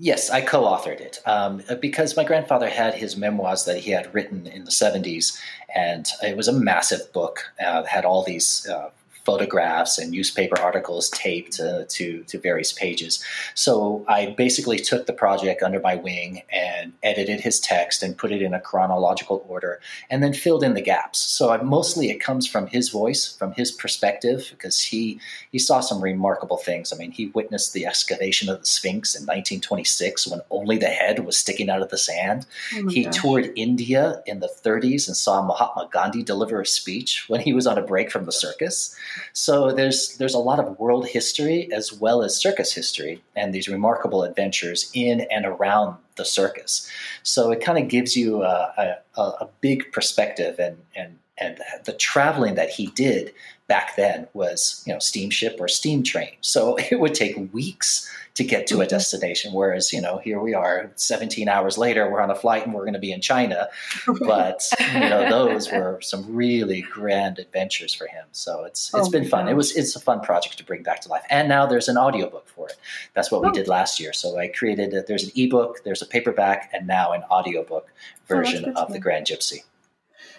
Yes, 0.00 0.30
I 0.30 0.42
co 0.42 0.62
authored 0.62 1.00
it 1.00 1.18
um, 1.26 1.60
because 1.80 2.16
my 2.16 2.22
grandfather 2.22 2.68
had 2.68 2.94
his 2.94 3.16
memoirs 3.16 3.64
that 3.64 3.78
he 3.78 3.90
had 3.90 4.14
written 4.14 4.46
in 4.46 4.64
the 4.64 4.70
70s, 4.70 5.36
and 5.74 6.06
it 6.22 6.36
was 6.36 6.46
a 6.46 6.52
massive 6.52 7.12
book. 7.12 7.40
Uh, 7.60 7.82
had 7.82 8.04
all 8.04 8.22
these 8.22 8.64
uh, 8.68 8.90
photographs 9.28 9.98
and 9.98 10.10
newspaper 10.10 10.58
articles 10.58 11.10
taped 11.10 11.60
uh, 11.60 11.84
to, 11.86 12.22
to 12.24 12.38
various 12.38 12.72
pages. 12.72 13.22
So 13.54 14.02
I 14.08 14.34
basically 14.38 14.78
took 14.78 15.04
the 15.04 15.12
project 15.12 15.62
under 15.62 15.80
my 15.80 15.96
wing 15.96 16.44
and 16.50 16.94
edited 17.02 17.40
his 17.40 17.60
text 17.60 18.02
and 18.02 18.16
put 18.16 18.32
it 18.32 18.40
in 18.40 18.54
a 18.54 18.60
chronological 18.60 19.44
order 19.46 19.80
and 20.08 20.22
then 20.22 20.32
filled 20.32 20.64
in 20.64 20.72
the 20.72 20.80
gaps. 20.80 21.18
So 21.18 21.50
I, 21.50 21.58
mostly 21.60 22.08
it 22.08 22.20
comes 22.20 22.46
from 22.46 22.68
his 22.68 22.88
voice, 22.88 23.36
from 23.36 23.52
his 23.52 23.70
perspective, 23.70 24.48
because 24.50 24.80
he, 24.80 25.20
he 25.52 25.58
saw 25.58 25.80
some 25.80 26.02
remarkable 26.02 26.56
things. 26.56 26.90
I 26.90 26.96
mean, 26.96 27.10
he 27.10 27.26
witnessed 27.26 27.74
the 27.74 27.84
excavation 27.84 28.48
of 28.48 28.60
the 28.60 28.66
Sphinx 28.66 29.14
in 29.14 29.24
1926 29.24 30.26
when 30.28 30.40
only 30.50 30.78
the 30.78 30.86
head 30.86 31.26
was 31.26 31.36
sticking 31.36 31.68
out 31.68 31.82
of 31.82 31.90
the 31.90 31.98
sand. 31.98 32.46
Oh 32.74 32.88
he 32.88 33.04
gosh. 33.04 33.14
toured 33.14 33.52
India 33.56 34.22
in 34.24 34.40
the 34.40 34.48
30s 34.48 35.06
and 35.06 35.14
saw 35.14 35.42
Mahatma 35.42 35.90
Gandhi 35.92 36.22
deliver 36.22 36.62
a 36.62 36.66
speech 36.66 37.28
when 37.28 37.42
he 37.42 37.52
was 37.52 37.66
on 37.66 37.76
a 37.76 37.82
break 37.82 38.10
from 38.10 38.24
the 38.24 38.32
circus. 38.32 38.96
So 39.32 39.72
there's 39.72 40.16
there's 40.16 40.34
a 40.34 40.38
lot 40.38 40.58
of 40.58 40.78
world 40.78 41.06
history 41.06 41.68
as 41.72 41.92
well 41.92 42.22
as 42.22 42.36
circus 42.36 42.72
history 42.72 43.22
and 43.36 43.54
these 43.54 43.68
remarkable 43.68 44.22
adventures 44.22 44.90
in 44.94 45.22
and 45.30 45.46
around 45.46 45.96
the 46.16 46.24
circus. 46.24 46.90
So 47.22 47.50
it 47.52 47.60
kind 47.60 47.78
of 47.78 47.88
gives 47.88 48.16
you 48.16 48.42
a, 48.42 48.98
a, 49.16 49.22
a 49.22 49.48
big 49.60 49.92
perspective 49.92 50.58
and 50.58 50.78
and 50.94 51.18
and 51.40 51.58
the 51.84 51.92
traveling 51.92 52.54
that 52.54 52.70
he 52.70 52.86
did 52.88 53.34
back 53.68 53.96
then 53.96 54.26
was 54.32 54.82
you 54.86 54.92
know 54.92 54.98
steamship 54.98 55.56
or 55.60 55.68
steam 55.68 56.02
train. 56.02 56.32
So 56.40 56.76
it 56.90 56.98
would 56.98 57.14
take 57.14 57.52
weeks 57.52 58.10
to 58.34 58.44
get 58.44 58.68
to 58.68 58.76
a 58.76 58.78
mm-hmm. 58.78 58.88
destination 58.88 59.52
whereas 59.52 59.92
you 59.92 60.00
know 60.00 60.18
here 60.18 60.40
we 60.40 60.54
are 60.54 60.92
17 60.94 61.48
hours 61.48 61.76
later 61.76 62.08
we're 62.08 62.20
on 62.20 62.30
a 62.30 62.36
flight 62.36 62.64
and 62.64 62.72
we're 62.72 62.84
going 62.84 62.94
to 62.94 62.98
be 62.98 63.12
in 63.12 63.20
china. 63.20 63.68
But 64.20 64.62
you 64.94 65.00
know 65.00 65.28
those 65.28 65.70
were 65.70 66.00
some 66.00 66.34
really 66.34 66.82
grand 66.82 67.38
adventures 67.38 67.94
for 67.94 68.06
him. 68.06 68.24
So 68.32 68.64
it's 68.64 68.92
it's 68.94 69.08
oh 69.08 69.10
been 69.10 69.28
fun. 69.28 69.44
Gosh. 69.44 69.52
it 69.52 69.56
was 69.56 69.76
it's 69.76 69.96
a 69.96 70.00
fun 70.00 70.20
project 70.20 70.58
to 70.58 70.64
bring 70.64 70.82
back 70.82 71.00
to 71.02 71.08
life. 71.08 71.22
And 71.30 71.48
now 71.48 71.66
there's 71.66 71.88
an 71.88 71.98
audiobook 71.98 72.48
for 72.48 72.68
it. 72.68 72.76
That's 73.14 73.30
what 73.30 73.44
oh. 73.44 73.48
we 73.48 73.52
did 73.52 73.68
last 73.68 74.00
year. 74.00 74.12
So 74.12 74.38
i 74.38 74.48
created 74.48 74.94
a, 74.94 75.02
there's 75.02 75.24
an 75.24 75.30
ebook 75.36 75.84
there's 75.84 76.02
a 76.02 76.06
paperback 76.06 76.70
and 76.72 76.86
now 76.86 77.12
an 77.12 77.22
audiobook 77.30 77.86
oh, 77.90 78.34
version 78.34 78.72
oh, 78.76 78.82
of 78.82 78.92
the 78.92 78.98
grand 78.98 79.26
gypsy 79.26 79.62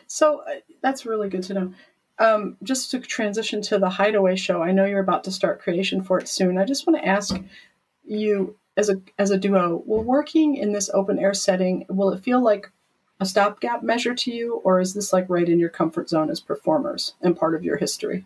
so 0.09 0.41
uh, 0.41 0.55
that's 0.81 1.05
really 1.05 1.29
good 1.29 1.43
to 1.43 1.53
know. 1.53 1.73
Um, 2.17 2.57
just 2.63 2.91
to 2.91 2.99
transition 2.99 3.61
to 3.63 3.77
the 3.77 3.89
Hideaway 3.89 4.35
show, 4.35 4.61
I 4.61 4.73
know 4.73 4.85
you're 4.85 4.99
about 4.99 5.23
to 5.25 5.31
start 5.31 5.61
creation 5.61 6.03
for 6.03 6.19
it 6.19 6.27
soon. 6.27 6.57
I 6.57 6.65
just 6.65 6.85
want 6.85 6.99
to 6.99 7.07
ask 7.07 7.39
you, 8.03 8.57
as 8.75 8.89
a 8.89 9.01
as 9.17 9.31
a 9.31 9.37
duo, 9.37 9.83
will 9.85 10.03
working 10.03 10.55
in 10.55 10.73
this 10.73 10.89
open 10.93 11.19
air 11.19 11.33
setting 11.33 11.85
will 11.89 12.11
it 12.11 12.23
feel 12.23 12.41
like 12.41 12.71
a 13.21 13.25
stopgap 13.25 13.83
measure 13.83 14.15
to 14.15 14.31
you, 14.31 14.55
or 14.63 14.79
is 14.79 14.93
this 14.93 15.13
like 15.13 15.29
right 15.29 15.47
in 15.47 15.59
your 15.59 15.69
comfort 15.69 16.09
zone 16.09 16.29
as 16.29 16.39
performers 16.39 17.13
and 17.21 17.37
part 17.37 17.55
of 17.55 17.63
your 17.63 17.77
history? 17.77 18.25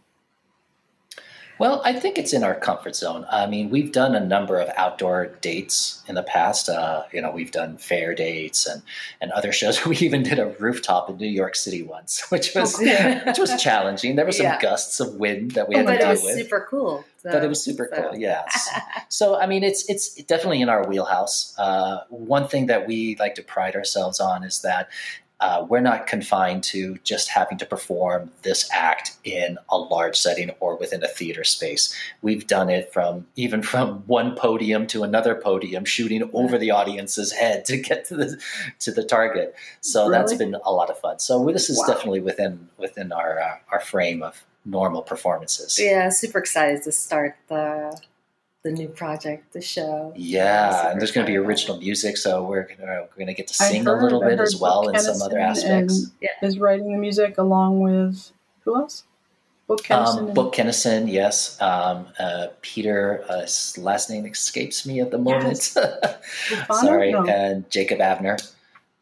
Well, 1.59 1.81
I 1.85 1.93
think 1.93 2.17
it's 2.17 2.33
in 2.33 2.43
our 2.43 2.55
comfort 2.55 2.95
zone. 2.95 3.25
I 3.29 3.45
mean, 3.45 3.69
we've 3.69 3.91
done 3.91 4.15
a 4.15 4.19
number 4.19 4.59
of 4.59 4.69
outdoor 4.75 5.27
dates 5.41 6.03
in 6.07 6.15
the 6.15 6.23
past. 6.23 6.67
Uh, 6.67 7.03
you 7.11 7.21
know, 7.21 7.31
we've 7.31 7.51
done 7.51 7.77
fair 7.77 8.15
dates 8.15 8.65
and, 8.65 8.81
and 9.21 9.31
other 9.31 9.51
shows. 9.51 9.83
We 9.93 9.97
even 9.97 10.23
did 10.23 10.39
a 10.39 10.47
rooftop 10.59 11.09
in 11.09 11.17
New 11.17 11.27
York 11.27 11.55
City 11.55 11.83
once, 11.83 12.23
which 12.31 12.55
was 12.55 12.79
oh, 12.81 13.21
which 13.25 13.37
was 13.37 13.61
challenging. 13.61 14.15
There 14.15 14.25
were 14.25 14.31
some 14.31 14.45
yeah. 14.45 14.59
gusts 14.59 14.99
of 14.99 15.15
wind 15.15 15.51
that 15.51 15.69
we 15.69 15.75
had 15.75 15.85
to 15.85 15.97
deal 15.97 16.09
with. 16.09 16.21
But 16.21 16.29
it 16.29 16.35
was 16.35 16.35
super 16.35 16.67
cool. 16.69 17.05
So, 17.17 17.31
but 17.31 17.43
it 17.43 17.47
was 17.47 17.63
super 17.63 17.89
so. 17.93 18.01
cool. 18.01 18.19
Yes. 18.19 18.69
so 19.09 19.39
I 19.39 19.45
mean, 19.45 19.63
it's 19.63 19.87
it's 19.89 20.15
definitely 20.23 20.61
in 20.61 20.69
our 20.69 20.87
wheelhouse. 20.87 21.53
Uh, 21.57 22.03
one 22.09 22.47
thing 22.47 22.67
that 22.67 22.87
we 22.87 23.15
like 23.19 23.35
to 23.35 23.43
pride 23.43 23.75
ourselves 23.75 24.19
on 24.19 24.43
is 24.43 24.61
that 24.61 24.89
uh, 25.43 25.65
we're 25.67 25.81
not 25.81 26.07
confined 26.07 26.63
to 26.63 26.97
just 27.03 27.27
having 27.27 27.57
to 27.57 27.65
perform 27.65 28.31
this 28.43 28.65
act 28.71 29.17
in 29.25 29.57
a 29.67 29.77
large 29.77 30.15
setting 30.15 30.49
or 30.61 30.77
within 30.77 31.03
a 31.03 31.07
theater 31.09 31.43
space. 31.43 31.93
We've 32.21 32.47
done 32.47 32.69
it 32.69 32.93
from 32.93 33.27
even 33.35 33.61
from 33.61 34.03
one 34.07 34.35
podium 34.35 34.87
to 34.87 35.03
another 35.03 35.35
podium, 35.35 35.83
shooting 35.83 36.29
over 36.31 36.57
the 36.57 36.71
audience's 36.71 37.33
head 37.33 37.65
to 37.65 37.75
get 37.75 38.05
to 38.05 38.15
the 38.15 38.41
to 38.79 38.93
the 38.93 39.03
target. 39.03 39.53
So 39.81 40.07
really? 40.07 40.13
that's 40.13 40.33
been 40.35 40.55
a 40.63 40.71
lot 40.71 40.89
of 40.89 40.97
fun. 40.97 41.19
So 41.19 41.45
this 41.51 41.69
is 41.69 41.77
wow. 41.79 41.93
definitely 41.93 42.21
within 42.21 42.69
within 42.77 43.11
our 43.11 43.37
uh, 43.37 43.57
our 43.69 43.81
frame 43.81 44.23
of 44.23 44.45
normal 44.63 45.01
performances. 45.01 45.77
Yeah, 45.77 46.07
super 46.07 46.39
excited 46.39 46.83
to 46.83 46.93
start 46.93 47.35
the 47.49 47.99
the 48.63 48.71
new 48.71 48.87
project, 48.87 49.53
the 49.53 49.61
show. 49.61 50.13
Yeah, 50.15 50.91
and 50.91 50.99
there's 50.99 51.11
going 51.11 51.25
to 51.25 51.31
be 51.31 51.37
original 51.37 51.77
music, 51.77 52.17
so 52.17 52.43
we're 52.43 52.63
gonna, 52.63 53.01
we're 53.01 53.17
going 53.17 53.27
to 53.27 53.33
get 53.33 53.47
to 53.47 53.53
sing 53.53 53.83
heard, 53.83 53.99
a 53.99 54.03
little 54.03 54.21
bit 54.21 54.39
as 54.39 54.55
well 54.55 54.87
in 54.89 54.99
some 54.99 55.21
other 55.21 55.37
aspects. 55.37 56.11
Yeah. 56.21 56.29
Is 56.41 56.57
writing 56.57 56.91
the 56.93 56.97
music 56.97 57.37
along 57.37 57.81
with 57.81 58.31
who 58.63 58.75
else? 58.75 59.03
Book 59.67 59.83
Kennison. 59.83 60.17
Um, 60.17 60.33
Book 60.33 60.53
Kennison, 60.53 61.11
yes. 61.11 61.61
Um, 61.61 62.07
uh, 62.19 62.47
Peter, 62.61 63.23
uh, 63.29 63.45
last 63.77 64.09
name 64.09 64.25
escapes 64.25 64.85
me 64.85 64.99
at 64.99 65.11
the 65.11 65.17
moment. 65.17 65.71
Yes. 65.75 65.77
Sorry, 66.81 67.11
no. 67.11 67.25
and 67.25 67.69
Jacob 67.69 68.01
Abner. 68.01 68.37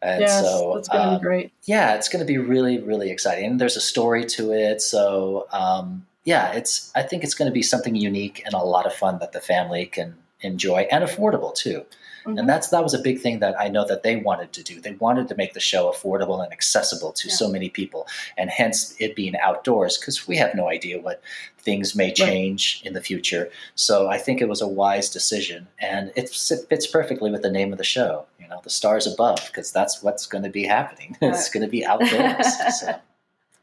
And 0.04 0.21
yes, 0.21 0.41
so, 0.41 0.74
that's 0.76 0.88
going 0.88 1.04
to 1.04 1.10
um, 1.10 1.19
be 1.19 1.24
great. 1.24 1.54
Yeah, 1.65 1.93
it's 1.95 2.10
going 2.10 2.26
to 2.26 2.32
be 2.32 2.39
really, 2.39 2.80
really 2.80 3.12
exciting. 3.12 3.52
And 3.52 3.62
there's 3.62 3.78
a 3.78 3.82
story 3.82 4.26
to 4.26 4.52
it, 4.52 4.82
so 4.82 5.47
um, 5.52 6.08
yeah, 6.24 6.52
it's 6.54 6.92
I 6.96 7.04
think 7.04 7.24
it's 7.24 7.34
going 7.34 7.50
to 7.50 7.54
be 7.54 7.64
something 7.64 7.96
unique 7.96 8.42
and 8.46 8.54
a 8.54 8.60
lot 8.60 8.86
of 8.86 8.94
fun 8.94 9.20
that 9.20 9.32
the 9.32 9.42
family 9.42 9.86
can 9.86 10.16
enjoy 10.42 10.88
and 10.92 11.04
affordable 11.04 11.54
too. 11.54 11.86
Mm-hmm. 12.26 12.38
And 12.38 12.50
that's 12.50 12.68
that 12.68 12.84
was 12.84 12.94
a 12.94 13.00
big 13.00 13.20
thing 13.20 13.40
that 13.40 13.60
I 13.60 13.68
know 13.68 13.86
that 13.88 14.04
they 14.04 14.16
wanted 14.16 14.54
to 14.54 14.64
do. 14.64 14.80
They 14.80 14.92
wanted 14.94 15.28
to 15.30 15.36
make 15.36 15.54
the 15.54 15.60
show 15.60 15.92
affordable 15.92 16.44
and 16.44 16.54
accessible 16.54 17.12
to 17.14 17.28
yeah. 17.28 17.34
so 17.34 17.50
many 17.50 17.70
people, 17.70 18.08
and 18.38 18.50
hence 18.50 18.96
it 19.00 19.16
being 19.16 19.36
outdoors 19.38 19.98
because 19.98 20.28
we 20.28 20.38
have 20.38 20.54
no 20.54 20.70
idea 20.70 21.02
what 21.02 21.22
things 21.58 21.96
may 21.96 22.14
change 22.14 22.80
right. 22.82 22.88
in 22.88 22.94
the 22.94 23.02
future. 23.02 23.50
So 23.74 24.08
I 24.08 24.20
think 24.20 24.40
it 24.40 24.50
was 24.50 24.62
a 24.62 24.68
wise 24.68 25.10
decision, 25.10 25.68
and 25.80 26.12
it 26.16 26.30
fits 26.30 26.86
perfectly 26.86 27.32
with 27.32 27.42
the 27.42 27.52
name 27.52 27.72
of 27.72 27.80
the 27.80 27.84
show. 27.84 28.26
You 28.40 28.48
know, 28.48 28.62
the 28.64 28.70
stars 28.70 29.08
above, 29.08 29.40
because 29.48 29.72
that's 29.72 30.04
what's 30.04 30.28
going 30.28 30.44
to 30.44 30.50
be 30.50 30.66
happening. 30.66 31.18
Right. 31.22 31.34
it's 31.34 31.50
going 31.50 31.64
to 31.64 31.70
be 31.70 31.86
outdoors. 31.86 32.80
so. 32.80 32.96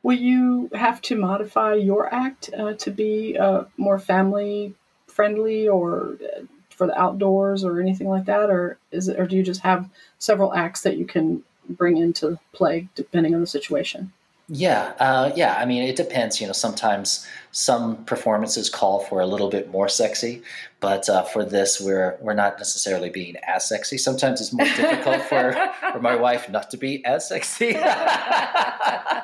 Will 0.03 0.17
you 0.17 0.71
have 0.75 1.03
to 1.03 1.17
modify 1.17 1.75
your 1.75 2.13
act 2.13 2.51
uh, 2.57 2.75
to 2.75 2.91
be 2.91 3.37
uh, 3.37 3.65
more 3.77 3.99
family 3.99 4.75
friendly 5.07 5.69
or 5.69 6.17
uh, 6.23 6.43
for 6.71 6.87
the 6.87 6.99
outdoors 6.99 7.65
or 7.65 7.81
anything 7.81 8.09
like 8.09 8.27
that, 8.27 8.51
or 8.51 8.79
is 8.93 9.09
it, 9.09 9.19
or 9.19 9.27
do 9.27 9.37
you 9.37 9.43
just 9.43 9.63
have 9.63 9.91
several 10.19 10.55
acts 10.55 10.83
that 10.83 10.97
you 10.97 11.05
can 11.05 11.43
bring 11.69 11.97
into 11.97 12.39
play 12.53 12.89
depending 12.95 13.35
on 13.35 13.41
the 13.41 13.47
situation? 13.47 14.13
Yeah, 14.49 14.95
uh, 14.99 15.33
yeah. 15.35 15.57
I 15.59 15.67
mean, 15.67 15.83
it 15.83 15.97
depends. 15.97 16.41
You 16.41 16.47
know, 16.47 16.53
sometimes 16.53 17.27
some 17.51 18.05
performances 18.05 18.69
call 18.69 19.01
for 19.01 19.21
a 19.21 19.27
little 19.27 19.49
bit 19.49 19.71
more 19.71 19.89
sexy, 19.89 20.43
but 20.81 21.09
uh, 21.09 21.23
for 21.25 21.45
this, 21.45 21.81
we're 21.81 22.17
we're 22.21 22.35
not 22.35 22.59
necessarily 22.59 23.11
being 23.11 23.37
as 23.39 23.69
sexy. 23.69 23.99
Sometimes 23.99 24.41
it's 24.41 24.53
more 24.53 24.67
difficult 24.67 25.23
for, 25.23 25.53
for 25.93 26.01
my 26.01 26.15
wife 26.15 26.49
not 26.49 26.71
to 26.71 26.77
be 26.77 27.05
as 27.05 27.29
sexy. 27.29 27.75
uh, 27.77 29.23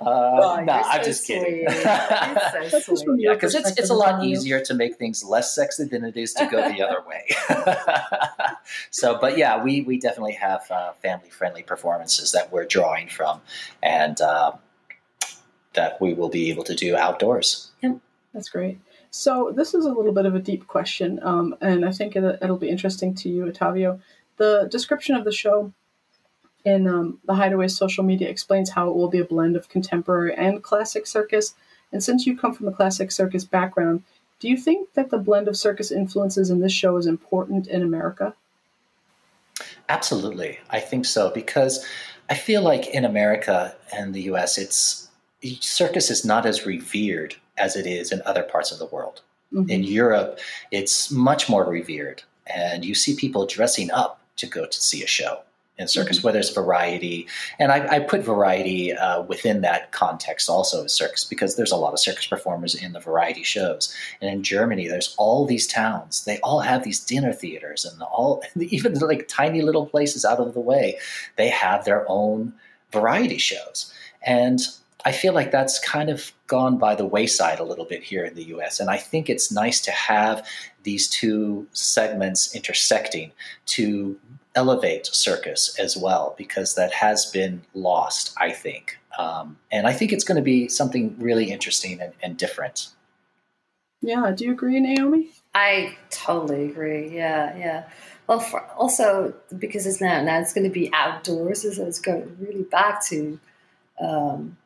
oh, 0.00 0.62
no, 0.64 0.72
I'm 0.72 1.04
just 1.04 1.26
kidding. 1.26 1.68
so 1.68 3.14
yeah, 3.18 3.34
because 3.34 3.54
it's 3.54 3.78
it's 3.78 3.90
a 3.90 3.94
lot 3.94 4.24
easier 4.24 4.60
to 4.60 4.74
make 4.74 4.96
things 4.96 5.22
less 5.22 5.54
sexy 5.54 5.84
than 5.84 6.04
it 6.04 6.16
is 6.16 6.32
to 6.34 6.46
go 6.46 6.66
the 6.72 6.82
other 6.82 7.02
way. 7.06 7.26
so, 8.90 9.18
but 9.20 9.36
yeah, 9.36 9.62
we 9.62 9.82
we 9.82 9.98
definitely 9.98 10.34
have 10.34 10.62
uh, 10.70 10.92
family 11.02 11.28
friendly 11.28 11.62
performances 11.62 12.32
that 12.32 12.52
we're 12.52 12.66
drawing 12.66 13.08
from, 13.08 13.40
and. 13.82 14.20
Uh, 14.20 14.52
that 15.76 16.00
we 16.00 16.14
will 16.14 16.28
be 16.28 16.50
able 16.50 16.64
to 16.64 16.74
do 16.74 16.96
outdoors. 16.96 17.70
Yep, 17.82 17.98
that's 18.34 18.48
great. 18.48 18.78
So 19.10 19.52
this 19.54 19.72
is 19.72 19.86
a 19.86 19.92
little 19.92 20.12
bit 20.12 20.26
of 20.26 20.34
a 20.34 20.40
deep 20.40 20.66
question, 20.66 21.20
um, 21.22 21.56
and 21.60 21.84
I 21.84 21.92
think 21.92 22.16
it, 22.16 22.40
will 22.42 22.58
be 22.58 22.68
interesting 22.68 23.14
to 23.14 23.28
you, 23.28 23.44
Ottavio. 23.44 24.00
The 24.36 24.68
description 24.70 25.14
of 25.14 25.24
the 25.24 25.32
show 25.32 25.72
in 26.64 26.86
um, 26.88 27.18
the 27.24 27.34
Hideaway 27.34 27.68
social 27.68 28.04
media 28.04 28.28
explains 28.28 28.70
how 28.70 28.90
it 28.90 28.96
will 28.96 29.08
be 29.08 29.20
a 29.20 29.24
blend 29.24 29.56
of 29.56 29.68
contemporary 29.68 30.34
and 30.34 30.62
classic 30.62 31.06
circus. 31.06 31.54
And 31.92 32.02
since 32.02 32.26
you 32.26 32.36
come 32.36 32.52
from 32.52 32.68
a 32.68 32.72
classic 32.72 33.12
circus 33.12 33.44
background, 33.44 34.02
do 34.40 34.48
you 34.48 34.56
think 34.56 34.92
that 34.94 35.10
the 35.10 35.18
blend 35.18 35.48
of 35.48 35.56
circus 35.56 35.90
influences 35.90 36.50
in 36.50 36.60
this 36.60 36.72
show 36.72 36.96
is 36.96 37.06
important 37.06 37.68
in 37.68 37.82
America? 37.82 38.34
Absolutely, 39.88 40.58
I 40.68 40.80
think 40.80 41.06
so 41.06 41.30
because 41.30 41.86
I 42.28 42.34
feel 42.34 42.62
like 42.62 42.88
in 42.88 43.04
America 43.04 43.74
and 43.94 44.12
the 44.12 44.22
U.S., 44.22 44.58
it's 44.58 45.05
circus 45.60 46.10
is 46.10 46.24
not 46.24 46.46
as 46.46 46.66
revered 46.66 47.36
as 47.56 47.76
it 47.76 47.86
is 47.86 48.12
in 48.12 48.22
other 48.24 48.42
parts 48.42 48.72
of 48.72 48.78
the 48.78 48.86
world. 48.86 49.22
Mm-hmm. 49.52 49.70
In 49.70 49.84
Europe, 49.84 50.38
it's 50.70 51.10
much 51.10 51.48
more 51.48 51.64
revered, 51.64 52.22
and 52.46 52.84
you 52.84 52.94
see 52.94 53.16
people 53.16 53.46
dressing 53.46 53.90
up 53.90 54.20
to 54.36 54.46
go 54.46 54.66
to 54.66 54.80
see 54.80 55.02
a 55.02 55.06
show 55.06 55.40
in 55.78 55.88
circus, 55.88 56.18
mm-hmm. 56.18 56.26
where 56.26 56.32
there's 56.32 56.52
variety. 56.54 57.26
And 57.58 57.70
I, 57.70 57.96
I 57.96 58.00
put 58.00 58.22
variety 58.22 58.92
uh, 58.92 59.22
within 59.22 59.60
that 59.60 59.92
context 59.92 60.48
also 60.48 60.84
as 60.84 60.92
circus 60.92 61.24
because 61.24 61.56
there's 61.56 61.72
a 61.72 61.76
lot 61.76 61.92
of 61.92 62.00
circus 62.00 62.26
performers 62.26 62.74
in 62.74 62.92
the 62.92 63.00
variety 63.00 63.42
shows. 63.42 63.94
And 64.20 64.30
in 64.30 64.42
Germany, 64.42 64.88
there's 64.88 65.14
all 65.18 65.44
these 65.44 65.66
towns. 65.66 66.24
They 66.24 66.38
all 66.40 66.60
have 66.60 66.82
these 66.82 67.00
dinner 67.00 67.32
theaters 67.32 67.84
and 67.84 68.00
all, 68.02 68.42
even 68.56 68.94
like 68.94 69.28
tiny 69.28 69.62
little 69.62 69.86
places 69.86 70.24
out 70.24 70.40
of 70.40 70.54
the 70.54 70.60
way, 70.60 70.98
they 71.36 71.48
have 71.48 71.84
their 71.84 72.04
own 72.08 72.54
variety 72.90 73.38
shows. 73.38 73.92
And 74.22 74.60
I 75.06 75.12
feel 75.12 75.32
like 75.32 75.52
that's 75.52 75.78
kind 75.78 76.10
of 76.10 76.32
gone 76.48 76.78
by 76.78 76.96
the 76.96 77.06
wayside 77.06 77.60
a 77.60 77.64
little 77.64 77.84
bit 77.84 78.02
here 78.02 78.24
in 78.24 78.34
the 78.34 78.42
US. 78.56 78.80
And 78.80 78.90
I 78.90 78.96
think 78.96 79.30
it's 79.30 79.52
nice 79.52 79.80
to 79.82 79.92
have 79.92 80.44
these 80.82 81.08
two 81.08 81.68
segments 81.70 82.52
intersecting 82.56 83.30
to 83.66 84.18
elevate 84.56 85.06
circus 85.06 85.78
as 85.78 85.96
well, 85.96 86.34
because 86.36 86.74
that 86.74 86.92
has 86.92 87.24
been 87.26 87.62
lost, 87.72 88.34
I 88.36 88.50
think. 88.50 88.98
Um, 89.16 89.56
and 89.70 89.86
I 89.86 89.92
think 89.92 90.12
it's 90.12 90.24
going 90.24 90.38
to 90.38 90.42
be 90.42 90.66
something 90.66 91.14
really 91.20 91.52
interesting 91.52 92.00
and, 92.00 92.12
and 92.20 92.36
different. 92.36 92.88
Yeah. 94.02 94.32
Do 94.36 94.44
you 94.44 94.50
agree, 94.50 94.80
Naomi? 94.80 95.30
I 95.54 95.96
totally 96.10 96.64
agree. 96.64 97.14
Yeah. 97.14 97.56
Yeah. 97.56 97.88
Well, 98.26 98.40
for, 98.40 98.64
also 98.72 99.34
because 99.56 99.86
it's 99.86 100.00
now 100.00 100.20
now 100.20 100.40
it's 100.40 100.52
going 100.52 100.66
to 100.66 100.74
be 100.74 100.92
outdoors, 100.92 101.62
so 101.62 101.86
it's 101.86 102.00
going 102.00 102.36
really 102.40 102.64
back 102.64 103.06
to 103.06 103.38
um, 104.00 104.56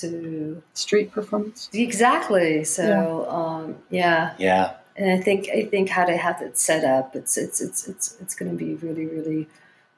to 0.00 0.62
street 0.74 1.12
performance. 1.12 1.68
Exactly. 1.72 2.64
So 2.64 3.26
yeah. 3.28 3.36
Um, 3.36 3.76
yeah. 3.90 4.34
Yeah. 4.38 4.74
And 4.96 5.10
I 5.10 5.22
think 5.22 5.48
I 5.48 5.64
think 5.64 5.88
how 5.88 6.04
they 6.04 6.16
have 6.16 6.42
it 6.42 6.58
set 6.58 6.84
up, 6.84 7.16
it's 7.16 7.36
it's 7.38 7.60
it's 7.60 7.88
it's 7.88 8.16
it's 8.20 8.34
going 8.34 8.50
to 8.50 8.56
be 8.56 8.74
really 8.74 9.06
really 9.06 9.48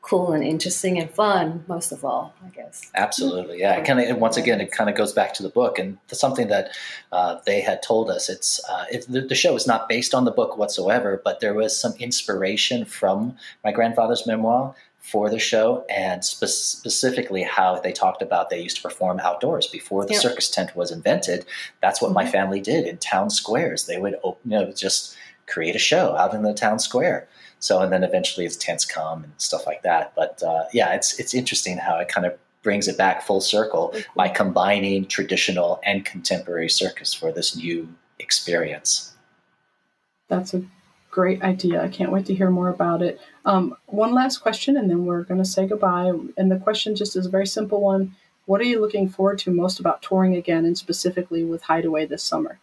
cool 0.05 0.35
and 0.35 0.45
interesting 0.45 0.99
and 0.99 1.11
fun 1.11 1.65
most 1.67 1.91
of 1.91 2.05
all 2.05 2.35
i 2.45 2.49
guess 2.51 2.91
absolutely 2.95 3.59
yeah 3.59 3.81
kind 3.81 3.99
of 3.99 4.19
once 4.19 4.37
again 4.37 4.61
it 4.61 4.71
kind 4.71 4.91
of 4.91 4.95
goes 4.95 5.15
back 5.15 5.33
to 5.33 5.43
the 5.43 5.49
book 5.49 5.79
and 5.79 5.97
something 6.13 6.49
that 6.49 6.69
uh, 7.11 7.39
they 7.47 7.63
had 7.63 7.83
told 7.83 8.11
us 8.11 8.29
it's 8.29 8.63
uh, 8.69 8.85
it, 8.93 9.07
the, 9.09 9.23
the, 9.23 9.35
show 9.35 9.57
is 9.57 9.67
not 9.67 9.89
based 9.89 10.13
on 10.13 10.27
the 10.27 10.31
book 10.31 10.59
whatsoever 10.59 11.23
but 11.25 11.41
there 11.41 11.55
was 11.55 11.75
some 11.81 11.95
inspiration 11.99 12.85
from 12.85 13.35
my 13.65 13.73
grandfather's 13.73 14.27
memoir 14.27 14.75
for 15.11 15.29
the 15.31 15.39
show 15.39 15.85
and 15.89 16.25
spe- 16.25 16.47
specifically 16.47 17.43
how 17.43 17.79
they 17.81 17.93
talked 17.93 18.23
about 18.23 18.51
they 18.51 18.61
used 18.61 18.77
to 18.77 18.83
perform 18.83 19.21
outdoors 19.21 19.67
before 19.67 20.05
the 20.05 20.13
yep. 20.13 20.23
circus 20.23 20.51
tent 20.51 20.75
was 20.75 20.91
invented 20.91 21.45
that's 21.83 22.01
what 22.01 22.09
mm-hmm. 22.09 22.25
my 22.25 22.27
family 22.27 22.61
did 22.61 22.87
in 22.87 22.97
town 22.99 23.31
squares 23.31 23.87
they 23.87 23.99
would 23.99 24.17
open 24.23 24.51
you 24.51 24.59
know 24.59 24.73
just 24.73 25.17
create 25.47 25.77
a 25.77 25.79
show 25.79 26.17
out 26.17 26.35
in 26.35 26.43
the 26.43 26.55
town 26.55 26.79
square 26.79 27.29
so, 27.65 27.81
and 27.81 27.91
then 27.91 28.05
eventually 28.05 28.45
as 28.45 28.59
tents 28.59 28.85
come 28.85 29.25
and 29.25 29.33
stuff 29.39 29.67
like 29.67 29.83
that. 29.85 30.13
But 30.15 30.43
uh, 30.43 30.65
yeah, 30.75 30.93
it's 30.93 31.19
it's 31.19 31.33
interesting 31.33 31.79
how 31.79 31.99
it 31.99 32.09
kind 32.09 32.27
of 32.27 32.35
brings 32.63 32.89
it 32.89 32.99
back 32.99 33.23
full 33.23 33.41
circle 33.41 33.91
mm-hmm. 33.95 34.13
by 34.15 34.29
combining 34.29 35.07
traditional 35.07 35.81
and 35.83 36.05
contemporary 36.05 36.69
circus 36.69 37.15
for 37.15 37.33
this 37.33 37.57
new 37.57 37.89
experience. 38.19 39.13
That's 40.29 40.53
a 40.53 40.63
great 41.15 41.43
idea. 41.43 41.81
I 41.81 41.89
can't 41.89 42.11
wait 42.11 42.27
to 42.27 42.35
hear 42.35 42.51
more 42.51 42.71
about 42.71 43.01
it. 43.01 43.21
Um, 43.45 43.77
one 43.87 44.13
last 44.13 44.39
question, 44.39 44.77
and 44.77 44.91
then 44.91 45.07
we're 45.07 45.23
going 45.23 45.39
to 45.39 45.45
say 45.45 45.65
goodbye. 45.65 46.13
And 46.37 46.51
the 46.51 46.59
question 46.59 46.97
just 46.97 47.15
is 47.15 47.25
a 47.25 47.31
very 47.31 47.47
simple 47.47 47.81
one. 47.81 48.17
What 48.47 48.61
are 48.61 48.65
you 48.65 48.81
looking 48.81 49.09
forward 49.09 49.39
to 49.39 49.53
most 49.53 49.79
about 49.79 50.03
touring 50.03 50.35
again, 50.35 50.65
and 50.65 50.77
specifically 50.77 51.45
with 51.45 51.63
Hideaway 51.63 52.07
this 52.07 52.25
summer? 52.25 52.59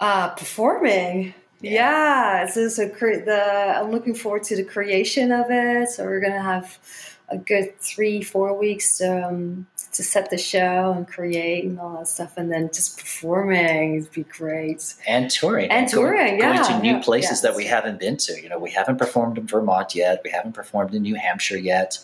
Uh, 0.00 0.30
performing. 0.30 1.34
Yeah, 1.60 2.46
so, 2.46 2.68
so 2.68 2.88
cre- 2.88 3.24
the 3.24 3.76
I'm 3.76 3.92
looking 3.92 4.14
forward 4.14 4.42
to 4.44 4.56
the 4.56 4.64
creation 4.64 5.30
of 5.30 5.46
it. 5.50 5.90
So 5.90 6.04
we're 6.04 6.20
gonna 6.20 6.42
have 6.42 6.78
a 7.28 7.38
good 7.38 7.78
three, 7.78 8.22
four 8.22 8.58
weeks 8.58 9.00
um, 9.00 9.68
to 9.92 10.04
set 10.04 10.30
the 10.30 10.38
show 10.38 10.92
and 10.96 11.08
create 11.08 11.64
and 11.64 11.78
all 11.80 11.96
that 11.98 12.06
stuff, 12.06 12.34
and 12.36 12.50
then 12.50 12.68
just 12.72 12.98
performing 12.98 14.00
would 14.00 14.12
be 14.12 14.22
great. 14.24 14.94
And 15.06 15.30
touring, 15.30 15.70
and, 15.70 15.88
touring, 15.88 16.38
going, 16.38 16.38
yeah, 16.38 16.62
going 16.62 16.76
to 16.76 16.82
new 16.82 16.94
yeah, 16.94 17.02
places 17.02 17.30
yes. 17.30 17.40
that 17.42 17.56
we 17.56 17.64
haven't 17.64 17.98
been 17.98 18.16
to. 18.18 18.40
You 18.40 18.48
know, 18.48 18.58
we 18.58 18.70
haven't 18.70 18.98
performed 18.98 19.36
in 19.38 19.46
Vermont 19.46 19.94
yet. 19.94 20.20
We 20.24 20.30
haven't 20.30 20.52
performed 20.52 20.94
in 20.94 21.02
New 21.02 21.16
Hampshire 21.16 21.58
yet. 21.58 21.98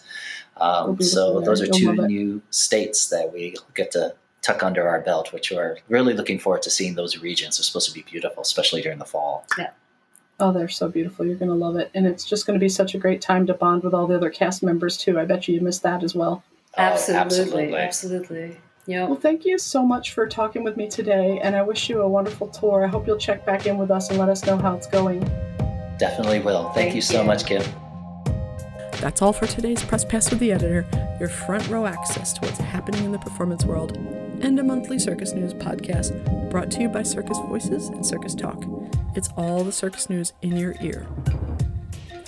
Um, 0.57 1.01
so 1.01 1.41
those 1.41 1.61
are 1.61 1.67
two 1.67 1.93
new 2.07 2.43
states 2.51 3.11
that 3.11 3.33
we 3.33 3.55
get 3.75 3.93
to 3.93 4.15
tuck 4.43 4.63
under 4.63 4.89
our 4.89 5.01
belt, 5.01 5.33
which 5.33 5.51
we're 5.51 5.79
really 5.89 6.15
looking 6.15 6.39
forward 6.39 6.63
to 6.63 6.71
seeing 6.71 6.95
those 6.95 7.19
regions. 7.19 7.59
They're 7.59 7.65
supposed 7.65 7.89
to 7.89 7.95
be 7.95 8.03
beautiful, 8.03 8.43
especially 8.43 8.81
during 8.81 8.99
the 8.99 9.05
fall. 9.05 9.47
Yeah. 9.59 9.71
Oh, 10.39 10.53
they're 10.53 10.69
so 10.69 10.89
beautiful. 10.89 11.27
You're 11.27 11.37
going 11.37 11.51
to 11.51 11.55
love 11.55 11.77
it. 11.77 11.91
And 11.95 12.07
it's 12.07 12.25
just 12.25 12.47
going 12.47 12.59
to 12.59 12.63
be 12.63 12.69
such 12.69 12.95
a 12.95 12.99
great 12.99 13.21
time 13.21 13.47
to 13.47 13.55
bond 13.55 13.83
with 13.83 13.95
all 13.95 14.07
the 14.07 14.17
other 14.17 14.31
cast 14.31 14.63
members, 14.63 14.97
too. 14.97 15.19
I 15.19 15.25
bet 15.25 15.47
you 15.47 15.55
you 15.55 15.61
missed 15.61 15.83
that 15.83 16.03
as 16.03 16.15
well. 16.15 16.43
Oh, 16.79 16.83
absolutely. 16.83 17.21
absolutely. 17.21 17.75
Absolutely. 17.75 18.57
Yeah. 18.87 19.07
Well, 19.07 19.17
thank 19.17 19.45
you 19.45 19.59
so 19.59 19.85
much 19.85 20.13
for 20.13 20.27
talking 20.29 20.63
with 20.63 20.77
me 20.77 20.89
today. 20.89 21.41
And 21.43 21.57
I 21.57 21.63
wish 21.63 21.89
you 21.89 22.03
a 22.03 22.09
wonderful 22.09 22.49
tour. 22.49 22.85
I 22.85 22.87
hope 22.87 23.07
you'll 23.07 23.19
check 23.19 23.45
back 23.45 23.67
in 23.67 23.79
with 23.79 23.91
us 23.91 24.11
and 24.11 24.19
let 24.19 24.29
us 24.29 24.45
know 24.47 24.57
how 24.57 24.75
it's 24.75 24.87
going. 24.87 25.21
Definitely 25.99 26.41
will. 26.41 26.65
Thank, 26.65 26.75
thank 26.75 26.95
you 26.95 27.01
so 27.01 27.23
you. 27.23 27.27
much, 27.27 27.47
Kim. 27.47 27.63
That's 29.01 29.23
all 29.23 29.33
for 29.33 29.47
today's 29.47 29.83
Press 29.83 30.05
Pass 30.05 30.31
with 30.31 30.39
the 30.39 30.53
Editor, 30.53 30.87
your 31.19 31.29
front 31.29 31.69
row 31.69 31.87
access 31.87 32.33
to 32.35 32.41
what's 32.43 32.59
happening 32.59 33.05
in 33.05 33.13
the 33.13 33.19
performance 33.19 33.65
world 33.65 33.97
and 34.41 34.59
a 34.59 34.63
monthly 34.63 34.99
circus 34.99 35.33
news 35.33 35.55
podcast 35.55 36.51
brought 36.51 36.71
to 36.71 36.81
you 36.81 36.89
by 36.89 37.03
Circus 37.03 37.39
Voices 37.49 37.89
and 37.89 38.05
Circus 38.05 38.35
Talk. 38.35 38.65
It's 39.15 39.29
all 39.37 39.65
the 39.65 39.73
circus 39.73 40.11
news 40.11 40.33
in 40.43 40.57
your 40.57 40.75
ear. 40.81 41.07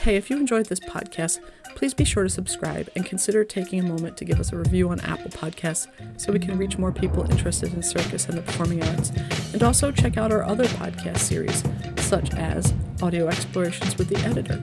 Hey, 0.01 0.17
if 0.17 0.31
you 0.31 0.39
enjoyed 0.39 0.67
this 0.67 0.81
podcast, 0.81 1.41
please 1.79 1.95
be 1.95 2.05
sure 2.05 2.25
to 2.25 2.29
subscribe 2.29 2.91
and 2.97 3.07
consider 3.07 3.45
taking 3.45 3.79
a 3.79 3.83
moment 3.85 4.17
to 4.17 4.25
give 4.25 4.41
us 4.41 4.53
a 4.53 4.57
review 4.57 4.89
on 4.89 4.99
Apple 5.03 5.31
Podcasts 5.31 5.87
so 6.17 6.33
we 6.33 6.41
can 6.41 6.59
reach 6.59 6.77
more 6.77 6.91
people 6.91 7.23
interested 7.31 7.73
in 7.73 7.85
circus 7.85 8.27
and 8.29 8.37
the 8.37 8.43
performing 8.43 8.83
arts. 8.83 9.13
And 9.53 9.63
also 9.63 9.93
check 9.93 10.17
out 10.17 10.33
our 10.33 10.43
other 10.43 10.65
podcast 10.65 11.19
series, 11.19 11.63
such 11.99 12.35
as 12.35 12.75
Audio 13.01 13.29
Explorations 13.29 13.97
with 13.97 14.09
the 14.09 14.17
Editor. 14.27 14.61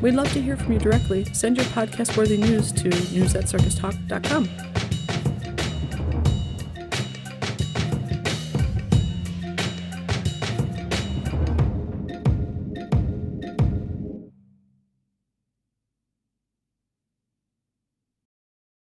We'd 0.00 0.14
love 0.14 0.32
to 0.32 0.40
hear 0.40 0.56
from 0.56 0.72
you 0.72 0.78
directly. 0.78 1.26
Send 1.34 1.58
your 1.58 1.66
podcast 1.66 2.16
worthy 2.16 2.38
news 2.38 2.72
to 2.72 2.88
news 2.88 3.34
at 3.34 3.44
circustalk.com. 3.44 4.71